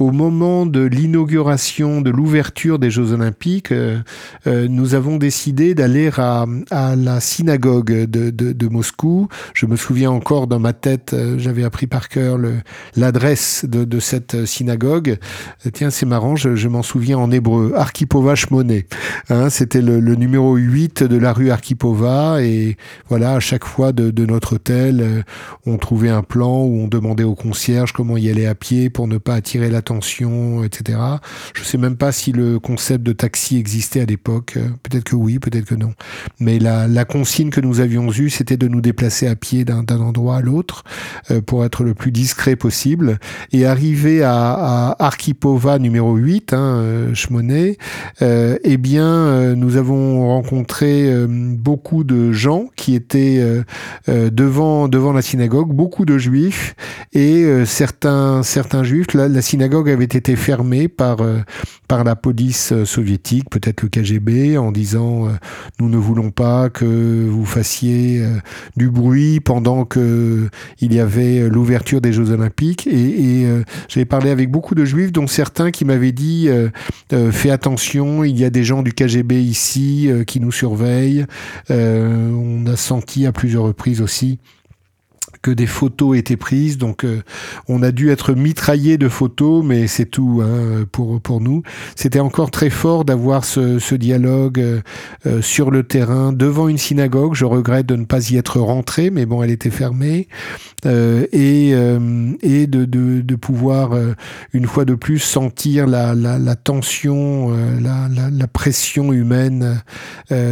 au 0.00 0.12
moment 0.12 0.64
de 0.64 0.80
l'inauguration, 0.80 2.00
de 2.00 2.08
l'ouverture 2.08 2.78
des 2.78 2.90
Jeux 2.90 3.12
Olympiques, 3.12 3.70
euh, 3.70 3.98
euh, 4.46 4.66
nous 4.66 4.94
avons 4.94 5.18
décidé 5.18 5.74
d'aller 5.74 6.10
à, 6.16 6.46
la 6.96 7.20
synagogue 7.20 8.06
de, 8.06 8.68
Moscou. 8.68 9.28
Je 9.52 9.66
me 9.66 9.76
souviens 9.76 10.10
encore 10.10 10.46
dans 10.46 10.58
ma 10.58 10.72
tête, 10.72 11.12
euh, 11.12 11.38
j'avais 11.38 11.64
appris 11.64 11.86
par 11.86 12.08
cœur 12.08 12.38
l'adresse 12.96 13.66
de, 13.68 14.00
cette 14.00 14.46
synagogue. 14.46 15.18
Tiens, 15.74 15.90
c'est 15.90 16.06
marrant, 16.06 16.34
je, 16.34 16.68
m'en 16.68 16.82
souviens 16.82 17.18
en 17.18 17.30
hébreu. 17.30 17.74
Arkipova 17.76 18.34
Shmoné. 18.34 18.86
Hein, 19.28 19.50
C'était 19.50 19.82
le, 19.82 20.00
le, 20.00 20.14
numéro 20.14 20.56
8 20.56 21.02
de 21.02 21.16
la 21.18 21.34
rue 21.34 21.50
Arkipova. 21.50 22.42
Et 22.42 22.78
voilà, 23.10 23.34
à 23.34 23.40
chaque 23.40 23.66
fois 23.66 23.92
de, 23.92 24.10
de 24.10 24.24
notre 24.24 24.54
hôtel, 24.54 25.24
on 25.66 25.76
trouvait 25.76 26.08
un 26.08 26.22
plan 26.22 26.64
où 26.64 26.80
on 26.80 26.88
demandait 26.88 27.24
au 27.24 27.34
concierge 27.34 27.92
comment 27.92 28.16
y 28.16 28.30
aller 28.30 28.46
à 28.46 28.54
pied 28.54 28.88
pour 28.88 29.06
ne 29.06 29.18
pas 29.18 29.34
attirer 29.34 29.68
l'attention 29.68 29.89
etc. 30.64 30.98
Je 31.54 31.60
ne 31.60 31.64
sais 31.64 31.78
même 31.78 31.96
pas 31.96 32.12
si 32.12 32.32
le 32.32 32.58
concept 32.58 33.04
de 33.04 33.12
taxi 33.12 33.56
existait 33.56 34.00
à 34.00 34.04
l'époque. 34.04 34.58
Peut-être 34.82 35.04
que 35.04 35.16
oui, 35.16 35.38
peut-être 35.38 35.64
que 35.64 35.74
non. 35.74 35.92
Mais 36.38 36.58
la, 36.58 37.04
consigne 37.04 37.50
que 37.50 37.60
nous 37.60 37.80
avions 37.80 38.10
eue, 38.12 38.30
c'était 38.30 38.56
de 38.56 38.68
nous 38.68 38.80
déplacer 38.80 39.26
à 39.26 39.34
pied 39.34 39.64
d'un 39.64 39.84
endroit 40.00 40.36
à 40.36 40.40
l'autre 40.40 40.84
euh, 41.30 41.40
pour 41.40 41.64
être 41.64 41.82
le 41.84 41.94
plus 41.94 42.12
discret 42.12 42.56
possible. 42.56 43.18
Et 43.52 43.66
arriver 43.66 44.22
à, 44.22 44.96
Arkipova 44.98 45.78
numéro 45.78 46.14
8, 46.14 46.52
hein, 46.52 46.58
euh, 46.58 47.14
euh, 48.22 48.58
eh 48.62 48.76
bien, 48.76 49.54
nous 49.54 49.76
avons 49.76 50.28
rencontré 50.28 51.12
beaucoup 51.28 52.04
de 52.04 52.32
gens 52.32 52.66
qui 52.76 52.94
étaient 52.94 53.42
devant 54.08 54.88
devant 54.88 55.12
la 55.12 55.22
synagogue, 55.22 55.72
beaucoup 55.72 56.04
de 56.04 56.18
juifs 56.18 56.74
et 57.12 57.46
certains 57.64 58.42
certains 58.42 58.84
juifs. 58.84 59.14
la 59.14 59.42
synagogue 59.42 59.69
avait 59.76 60.04
été 60.04 60.36
fermée 60.36 60.88
par, 60.88 61.20
euh, 61.20 61.38
par 61.88 62.04
la 62.04 62.16
police 62.16 62.72
euh, 62.72 62.84
soviétique, 62.84 63.48
peut-être 63.50 63.82
le 63.82 63.88
KGB, 63.88 64.58
en 64.58 64.72
disant 64.72 65.26
euh, 65.26 65.30
nous 65.78 65.88
ne 65.88 65.96
voulons 65.96 66.30
pas 66.30 66.70
que 66.70 66.84
vous 67.28 67.44
fassiez 67.44 68.22
du 68.76 68.90
bruit 68.90 69.40
pendant 69.40 69.84
que 69.84 70.48
il 70.80 70.94
y 70.94 71.00
avait 71.00 71.48
l'ouverture 71.48 72.00
des 72.00 72.12
Jeux 72.12 72.30
Olympiques. 72.30 72.86
Et, 72.86 73.42
et 73.42 73.46
j'avais 73.88 74.04
parlé 74.04 74.30
avec 74.30 74.50
beaucoup 74.50 74.74
de 74.74 74.84
juifs, 74.84 75.12
dont 75.12 75.26
certains 75.26 75.70
qui 75.70 75.84
m'avaient 75.84 76.12
dit 76.12 76.48
fais 77.30 77.50
attention, 77.50 78.24
il 78.24 78.38
y 78.38 78.44
a 78.44 78.50
des 78.50 78.64
gens 78.64 78.82
du 78.82 78.92
KGB 78.92 79.42
ici 79.42 80.10
qui 80.26 80.40
nous 80.40 80.52
surveillent. 80.52 81.24
on 81.68 82.66
a 82.66 82.76
senti 82.76 83.26
à 83.26 83.32
plusieurs 83.32 83.64
reprises 83.64 84.00
aussi 84.00 84.38
que 85.42 85.50
des 85.50 85.66
photos 85.66 86.18
étaient 86.18 86.36
prises. 86.36 86.78
Donc, 86.78 87.04
euh, 87.04 87.22
on 87.68 87.82
a 87.82 87.92
dû 87.92 88.10
être 88.10 88.34
mitraillé 88.34 88.98
de 88.98 89.08
photos, 89.08 89.64
mais 89.64 89.86
c'est 89.86 90.04
tout 90.04 90.42
hein, 90.44 90.84
pour 90.92 91.20
pour 91.20 91.40
nous. 91.40 91.62
C'était 91.96 92.20
encore 92.20 92.50
très 92.50 92.70
fort 92.70 93.04
d'avoir 93.04 93.44
ce, 93.44 93.78
ce, 93.78 93.94
dialogue 93.94 94.60
euh, 94.60 94.80
euh, 95.26 95.42
sur 95.42 95.70
le 95.70 95.82
terrain 95.82 96.32
devant 96.32 96.68
une 96.68 96.78
synagogue. 96.78 97.34
Je 97.34 97.44
regrette 97.44 97.86
de 97.86 97.96
ne 97.96 98.04
pas 98.04 98.30
y 98.30 98.36
être 98.36 98.60
rentré, 98.60 99.10
mais 99.10 99.26
bon, 99.26 99.42
elle 99.42 99.50
était 99.50 99.70
fermée. 99.70 100.28
et 100.84 101.70
et 101.70 102.66
de, 102.66 102.84
de, 102.84 103.20
de 103.20 103.34
pouvoir 103.36 103.90
une 104.52 104.66
fois 104.66 104.84
de 104.84 104.94
plus 104.94 105.18
sentir 105.18 105.86
la, 105.86 106.14
la, 106.14 106.38
la 106.38 106.56
tension, 106.56 107.50
la, 107.80 108.08
la, 108.08 108.30
la, 108.30 108.46
pression 108.46 109.12
humaine 109.12 109.82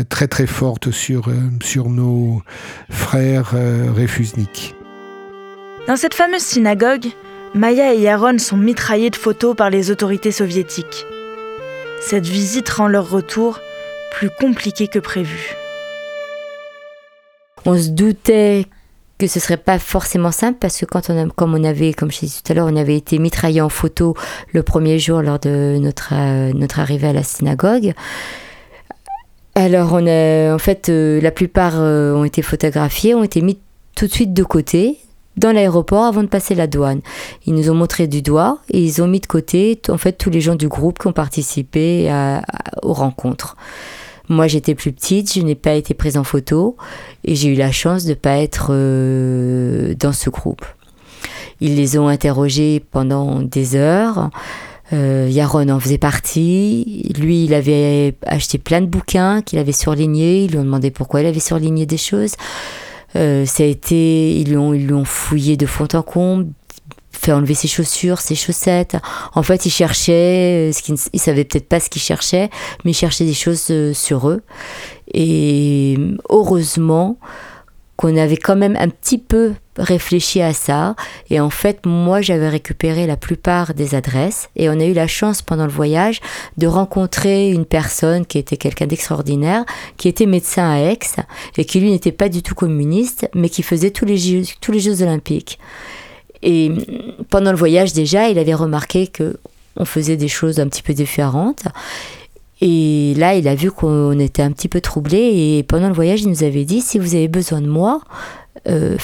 très 0.09 0.29
très 0.29 0.47
forte 0.47 0.91
sur 0.91 1.31
sur 1.63 1.89
nos 1.89 2.43
frères 2.91 3.55
réfusniques. 3.95 4.78
Dans 5.89 5.97
cette 5.97 6.13
fameuse 6.13 6.43
synagogue, 6.43 7.07
Maya 7.55 7.95
et 7.95 8.01
Yaron 8.01 8.37
sont 8.37 8.59
mitraillés 8.59 9.09
de 9.09 9.17
photos 9.17 9.57
par 9.57 9.71
les 9.71 9.91
autorités 9.91 10.33
soviétiques. 10.33 11.07
Cette 12.03 12.27
visite 12.27 12.69
rend 12.69 12.89
leur 12.89 13.09
retour 13.09 13.59
plus 14.13 14.29
compliqué 14.29 14.89
que 14.89 14.99
prévu. 14.99 15.57
On 17.65 17.79
se 17.79 17.89
doutait 17.89 18.67
que 19.19 19.27
ce 19.27 19.41
serait 19.41 19.57
pas 19.57 19.79
forcément 19.79 20.31
simple 20.31 20.59
parce 20.61 20.77
que 20.77 20.85
quand 20.85 21.09
on 21.09 21.31
comme 21.31 21.55
on 21.55 21.65
avait, 21.65 21.95
comme 21.95 22.13
je 22.13 22.19
disais 22.19 22.43
tout 22.45 22.53
à 22.53 22.55
l'heure, 22.55 22.69
on 22.71 22.77
avait 22.77 22.97
été 22.97 23.19
mitraillé 23.19 23.63
en 23.63 23.71
photo 23.71 24.15
le 24.53 24.63
premier 24.63 24.99
jour 24.99 25.23
lors 25.23 25.39
de 25.39 25.79
notre, 25.81 26.13
euh, 26.13 26.53
notre 26.53 26.81
arrivée 26.81 27.09
à 27.09 27.13
la 27.15 27.23
synagogue. 27.23 27.95
Alors, 29.55 29.95
on 29.95 30.07
a, 30.07 30.55
en 30.55 30.59
fait, 30.59 30.91
euh, 30.91 31.19
la 31.23 31.31
plupart 31.31 31.81
euh, 31.81 32.13
ont 32.13 32.25
été 32.25 32.43
photographiés, 32.43 33.15
ont 33.15 33.25
été 33.25 33.41
mis 33.41 33.59
tout 33.95 34.07
de 34.07 34.13
suite 34.13 34.35
de 34.35 34.45
côté 34.45 34.99
dans 35.39 35.53
l'aéroport 35.53 36.05
avant 36.05 36.23
de 36.23 36.29
passer 36.29 36.55
la 36.55 36.67
douane. 36.67 37.01
Ils 37.47 37.55
nous 37.55 37.71
ont 37.71 37.75
montré 37.75 38.07
du 38.07 38.23
doigt 38.23 38.59
et 38.71 38.83
ils 38.83 39.03
ont 39.03 39.09
mis 39.09 39.21
de 39.21 39.27
côté 39.27 39.81
en 39.89 39.99
fait 39.99 40.13
tous 40.13 40.31
les 40.31 40.41
gens 40.41 40.55
du 40.55 40.69
groupe 40.69 40.99
qui 40.99 41.07
ont 41.07 41.13
participé 41.13 42.11
aux 42.83 42.93
rencontres. 42.93 43.57
Moi, 44.29 44.47
j'étais 44.47 44.75
plus 44.75 44.93
petite, 44.93 45.33
je 45.33 45.41
n'ai 45.41 45.55
pas 45.55 45.73
été 45.73 45.95
prise 45.95 46.19
en 46.19 46.25
photo 46.25 46.77
et 47.25 47.35
j'ai 47.35 47.49
eu 47.49 47.55
la 47.55 47.73
chance 47.73 48.05
de 48.05 48.11
ne 48.11 48.15
pas 48.15 48.39
être 48.39 48.69
euh, 48.71 49.95
dans 49.95 50.13
ce 50.13 50.29
groupe. 50.29 50.67
Ils 51.61 51.77
les 51.77 51.99
ont 51.99 52.09
interrogés 52.09 52.85
pendant 52.91 53.41
des 53.41 53.75
heures. 53.75 54.31
Euh, 54.93 55.29
Yaron 55.31 55.69
en 55.71 55.81
faisait 55.81 55.99
partie. 55.99 57.11
Lui, 57.19 57.45
il 57.45 57.55
avait 57.55 58.17
acheté 58.27 58.59
plein 58.59 58.81
de 58.81 58.87
bouquins 58.87 59.43
qu'il 59.43 59.59
avait 59.59 59.73
surlignés. 59.73 60.45
Ils 60.45 60.53
lui 60.53 60.59
ont 60.59 60.65
demandé 60.65 60.91
pourquoi 60.91 61.23
il 61.23 61.27
avait 61.27 61.41
surligné 61.41 61.87
des 61.87 61.97
choses. 61.97 62.35
Euh, 63.17 63.47
ça 63.47 63.63
a 63.63 63.67
été, 63.67 64.33
ils 64.39 64.49
lui 64.51 64.57
ont, 64.57 64.75
ils 64.75 64.87
lui 64.87 64.95
ont 64.95 65.05
fouillé 65.05 65.57
de 65.57 65.67
fond 65.67 65.89
en 65.95 66.03
comble, 66.03 66.49
fait 67.11 67.33
enlever 67.33 67.55
ses 67.55 67.69
chaussures, 67.69 68.21
ses 68.21 68.35
chaussettes. 68.35 68.97
En 69.35 69.43
fait, 69.43 69.67
il 69.67 69.71
cherchait, 69.71 70.69
euh, 70.71 70.73
ce 70.73 70.83
qu'il 70.83 70.95
ne- 70.95 71.01
il 71.13 71.19
savait 71.21 71.45
peut-être 71.45 71.69
pas 71.69 71.81
ce 71.81 71.89
qu'il 71.91 72.03
cherchait, 72.03 72.51
mais 72.85 72.91
il 72.93 72.95
cherchait 72.95 73.25
des 73.25 73.35
choses 73.35 73.67
euh, 73.71 73.93
sur 73.95 74.29
eux. 74.29 74.43
Et 75.15 75.97
heureusement 76.29 77.19
qu'on 77.99 78.17
avait 78.17 78.37
quand 78.37 78.55
même 78.55 78.77
un 78.77 78.89
petit 78.89 79.19
peu 79.19 79.55
réfléchi 79.77 80.41
à 80.41 80.55
ça. 80.55 80.95
Et 81.31 81.41
en 81.41 81.51
fait, 81.51 81.85
moi, 81.85 82.21
j'avais 82.21 82.49
récupéré 82.49 83.09
la 83.09 83.17
plupart 83.17 83.75
des 83.75 83.97
adresses. 83.97 84.51
Et 84.55 84.71
on 84.71 84.79
a 84.79 84.85
eu 84.85 84.93
la 84.93 85.09
chance 85.09 85.43
pendant 85.43 85.67
le 85.67 85.73
voyage 85.73 86.21
de 86.59 86.69
rencontrer 86.69 87.51
une 87.51 87.67
personne 87.67 88.25
qui 88.25 88.39
était 88.39 88.57
quelqu'un 88.57 88.87
d'extraordinaire, 88.87 89.65
qui 89.97 90.07
était 90.07 90.27
médecin 90.27 90.71
à 90.71 90.79
Aix, 90.79 90.99
et 91.57 91.65
qui 91.65 91.81
lui 91.81 91.91
n'était 91.91 92.13
pas 92.13 92.29
du 92.29 92.41
tout 92.41 92.55
communiste, 92.55 93.29
mais 93.35 93.49
qui 93.49 93.65
faisait 93.65 93.91
tous 93.91 94.05
les 94.05 94.17
Jeux, 94.17 94.43
tous 94.61 94.71
les 94.71 94.81
Jeux 94.81 95.03
olympiques. 95.03 95.59
Et 96.45 96.71
pendant 97.31 97.51
le 97.51 97.59
voyage 97.59 97.95
déjà, 97.95 98.29
il 98.29 98.39
avait 98.39 98.55
remarqué 98.55 99.09
que 99.09 99.41
on 99.77 99.85
faisait 99.85 100.17
des 100.17 100.29
choses 100.29 100.61
un 100.61 100.69
petit 100.69 100.83
peu 100.83 100.95
différentes. 100.95 101.65
Et 102.61 103.15
là, 103.17 103.35
il 103.35 103.47
a 103.47 103.55
vu 103.55 103.71
qu'on 103.71 104.19
était 104.19 104.43
un 104.43 104.51
petit 104.51 104.69
peu 104.69 104.81
troublés. 104.81 105.59
Et 105.59 105.63
pendant 105.63 105.89
le 105.89 105.95
voyage, 105.95 106.23
il 106.23 106.29
nous 106.29 106.43
avait 106.43 106.65
dit 106.65 106.81
si 106.81 106.99
vous 106.99 107.15
avez 107.15 107.29
besoin 107.29 107.61
de 107.61 107.69
moi, 107.69 108.01
euh, 108.69 108.97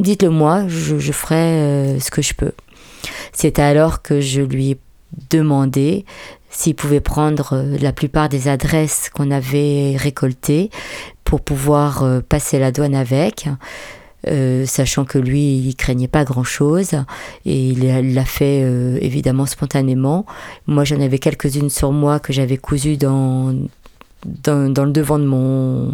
dites-le 0.00 0.30
moi, 0.30 0.66
je, 0.68 1.12
ferai 1.12 1.36
euh, 1.36 2.00
ce 2.00 2.10
que 2.10 2.22
je 2.22 2.34
peux. 2.34 2.52
C'est 3.32 3.58
alors 3.58 4.02
que 4.02 4.20
je 4.20 4.42
lui 4.42 4.72
ai 4.72 4.78
demandé 5.30 6.04
s'il 6.50 6.74
pouvait 6.74 7.00
prendre 7.00 7.54
euh, 7.54 7.78
la 7.80 7.92
plupart 7.92 8.28
des 8.28 8.48
adresses 8.48 9.10
qu'on 9.10 9.30
avait 9.30 9.96
récoltées 9.96 10.70
pour 11.24 11.40
pouvoir 11.40 12.04
passer 12.28 12.58
la 12.58 12.72
douane 12.72 12.94
avec. 12.94 13.48
Euh, 14.28 14.66
sachant 14.66 15.04
que 15.04 15.18
lui, 15.18 15.56
il 15.58 15.74
craignait 15.76 16.08
pas 16.08 16.24
grand-chose 16.24 16.92
et 17.44 17.68
il 17.68 18.14
l'a- 18.14 18.24
fait 18.24 18.62
euh, 18.64 18.98
évidemment 19.00 19.46
spontanément. 19.46 20.26
Moi, 20.66 20.84
j'en 20.84 21.00
avais 21.00 21.18
quelques-unes 21.18 21.70
sur 21.70 21.92
moi 21.92 22.20
que 22.20 22.32
j'avais 22.32 22.56
cousues 22.56 22.96
dans, 22.96 23.52
dans, 24.24 24.84
le 24.84 24.92
devant 24.92 25.18
de 25.18 25.24
mon, 25.24 25.90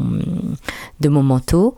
de 1.01 1.09
mon 1.09 1.23
manteau. 1.23 1.75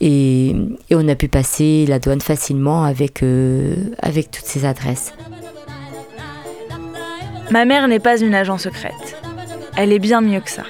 Et, 0.00 0.50
et 0.88 0.94
on 0.94 1.06
a 1.08 1.14
pu 1.14 1.28
passer 1.28 1.84
la 1.86 1.98
douane 1.98 2.20
facilement 2.22 2.84
avec, 2.84 3.22
euh, 3.22 3.74
avec 4.00 4.30
toutes 4.30 4.46
ces 4.46 4.64
adresses. 4.64 5.12
Ma 7.50 7.64
mère 7.64 7.88
n'est 7.88 7.98
pas 7.98 8.18
une 8.20 8.34
agent 8.34 8.58
secrète. 8.58 9.16
Elle 9.76 9.92
est 9.92 9.98
bien 9.98 10.20
mieux 10.20 10.40
que 10.40 10.50
ça. 10.50 10.62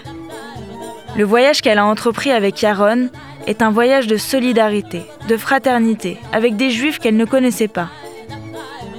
Le 1.17 1.25
voyage 1.25 1.61
qu'elle 1.61 1.79
a 1.79 1.85
entrepris 1.85 2.31
avec 2.31 2.63
Yaron 2.63 3.09
est 3.47 3.63
un 3.63 3.71
voyage 3.71 4.07
de 4.07 4.17
solidarité, 4.17 5.03
de 5.29 5.37
fraternité, 5.37 6.19
avec 6.33 6.57
des 6.57 6.71
juifs 6.71 6.99
qu'elle 6.99 7.17
ne 7.17 7.25
connaissait 7.25 7.69
pas. 7.69 7.89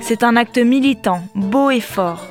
C'est 0.02 0.24
un 0.24 0.36
acte 0.36 0.58
militant, 0.58 1.22
beau 1.36 1.70
et 1.70 1.80
fort. 1.80 2.26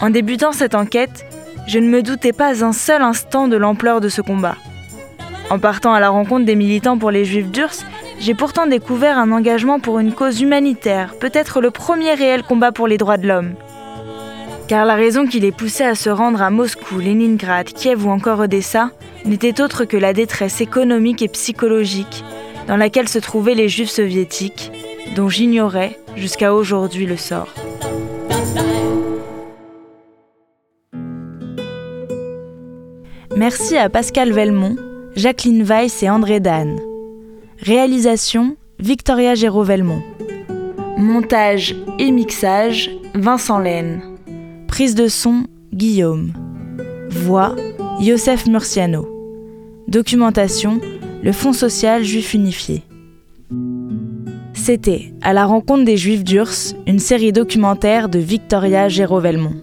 En 0.00 0.10
débutant 0.10 0.52
cette 0.52 0.74
enquête, 0.74 1.26
je 1.66 1.78
ne 1.78 1.88
me 1.88 2.02
doutais 2.02 2.32
pas 2.32 2.64
un 2.64 2.72
seul 2.72 3.02
instant 3.02 3.48
de 3.48 3.56
l'ampleur 3.56 4.00
de 4.00 4.08
ce 4.08 4.22
combat. 4.22 4.56
En 5.50 5.58
partant 5.58 5.92
à 5.92 6.00
la 6.00 6.08
rencontre 6.08 6.46
des 6.46 6.56
militants 6.56 6.96
pour 6.96 7.10
les 7.10 7.24
juifs 7.24 7.50
d'Urs, 7.50 7.84
j'ai 8.20 8.34
pourtant 8.34 8.66
découvert 8.66 9.18
un 9.18 9.32
engagement 9.32 9.80
pour 9.80 9.98
une 9.98 10.12
cause 10.12 10.40
humanitaire, 10.40 11.14
peut-être 11.18 11.60
le 11.60 11.70
premier 11.70 12.14
réel 12.14 12.42
combat 12.42 12.70
pour 12.70 12.86
les 12.86 12.98
droits 12.98 13.16
de 13.16 13.26
l'homme. 13.26 13.54
Car 14.68 14.84
la 14.84 14.94
raison 14.94 15.26
qui 15.26 15.40
les 15.40 15.52
poussait 15.52 15.86
à 15.86 15.94
se 15.94 16.10
rendre 16.10 16.40
à 16.42 16.50
Moscou, 16.50 16.98
Leningrad, 16.98 17.66
Kiev 17.66 18.06
ou 18.06 18.10
encore 18.10 18.38
Odessa 18.38 18.90
n'était 19.24 19.60
autre 19.60 19.84
que 19.84 19.96
la 19.96 20.12
détresse 20.12 20.60
économique 20.60 21.22
et 21.22 21.28
psychologique 21.28 22.24
dans 22.66 22.76
laquelle 22.76 23.08
se 23.08 23.18
trouvaient 23.18 23.54
les 23.54 23.68
juifs 23.68 23.90
soviétiques, 23.90 24.70
dont 25.16 25.28
j'ignorais 25.28 25.98
jusqu'à 26.16 26.54
aujourd'hui 26.54 27.06
le 27.06 27.16
sort. 27.16 27.48
Merci 33.36 33.76
à 33.76 33.88
Pascal 33.88 34.32
Velmont, 34.32 34.76
Jacqueline 35.16 35.62
Weiss 35.62 36.02
et 36.02 36.10
André 36.10 36.40
Dan. 36.40 36.78
Réalisation 37.58 38.56
Victoria 38.78 39.34
Géraud-Velmont. 39.34 40.02
Montage 40.98 41.74
et 41.98 42.10
mixage 42.10 42.90
Vincent 43.14 43.58
Laine. 43.58 44.02
Prise 44.68 44.94
de 44.94 45.08
son 45.08 45.44
Guillaume. 45.72 46.32
Voix 47.10 47.56
Youssef 48.00 48.46
Murciano. 48.46 49.08
Documentation 49.88 50.80
Le 51.24 51.32
Fonds 51.32 51.52
social 51.52 52.04
juif 52.04 52.34
unifié. 52.34 52.84
C'était 54.54 55.12
À 55.20 55.32
la 55.32 55.44
rencontre 55.44 55.84
des 55.84 55.96
Juifs 55.96 56.22
d'Urs, 56.22 56.76
une 56.86 57.00
série 57.00 57.32
documentaire 57.32 58.08
de 58.08 58.20
Victoria 58.20 58.88
Géraud-Velmont. 58.88 59.56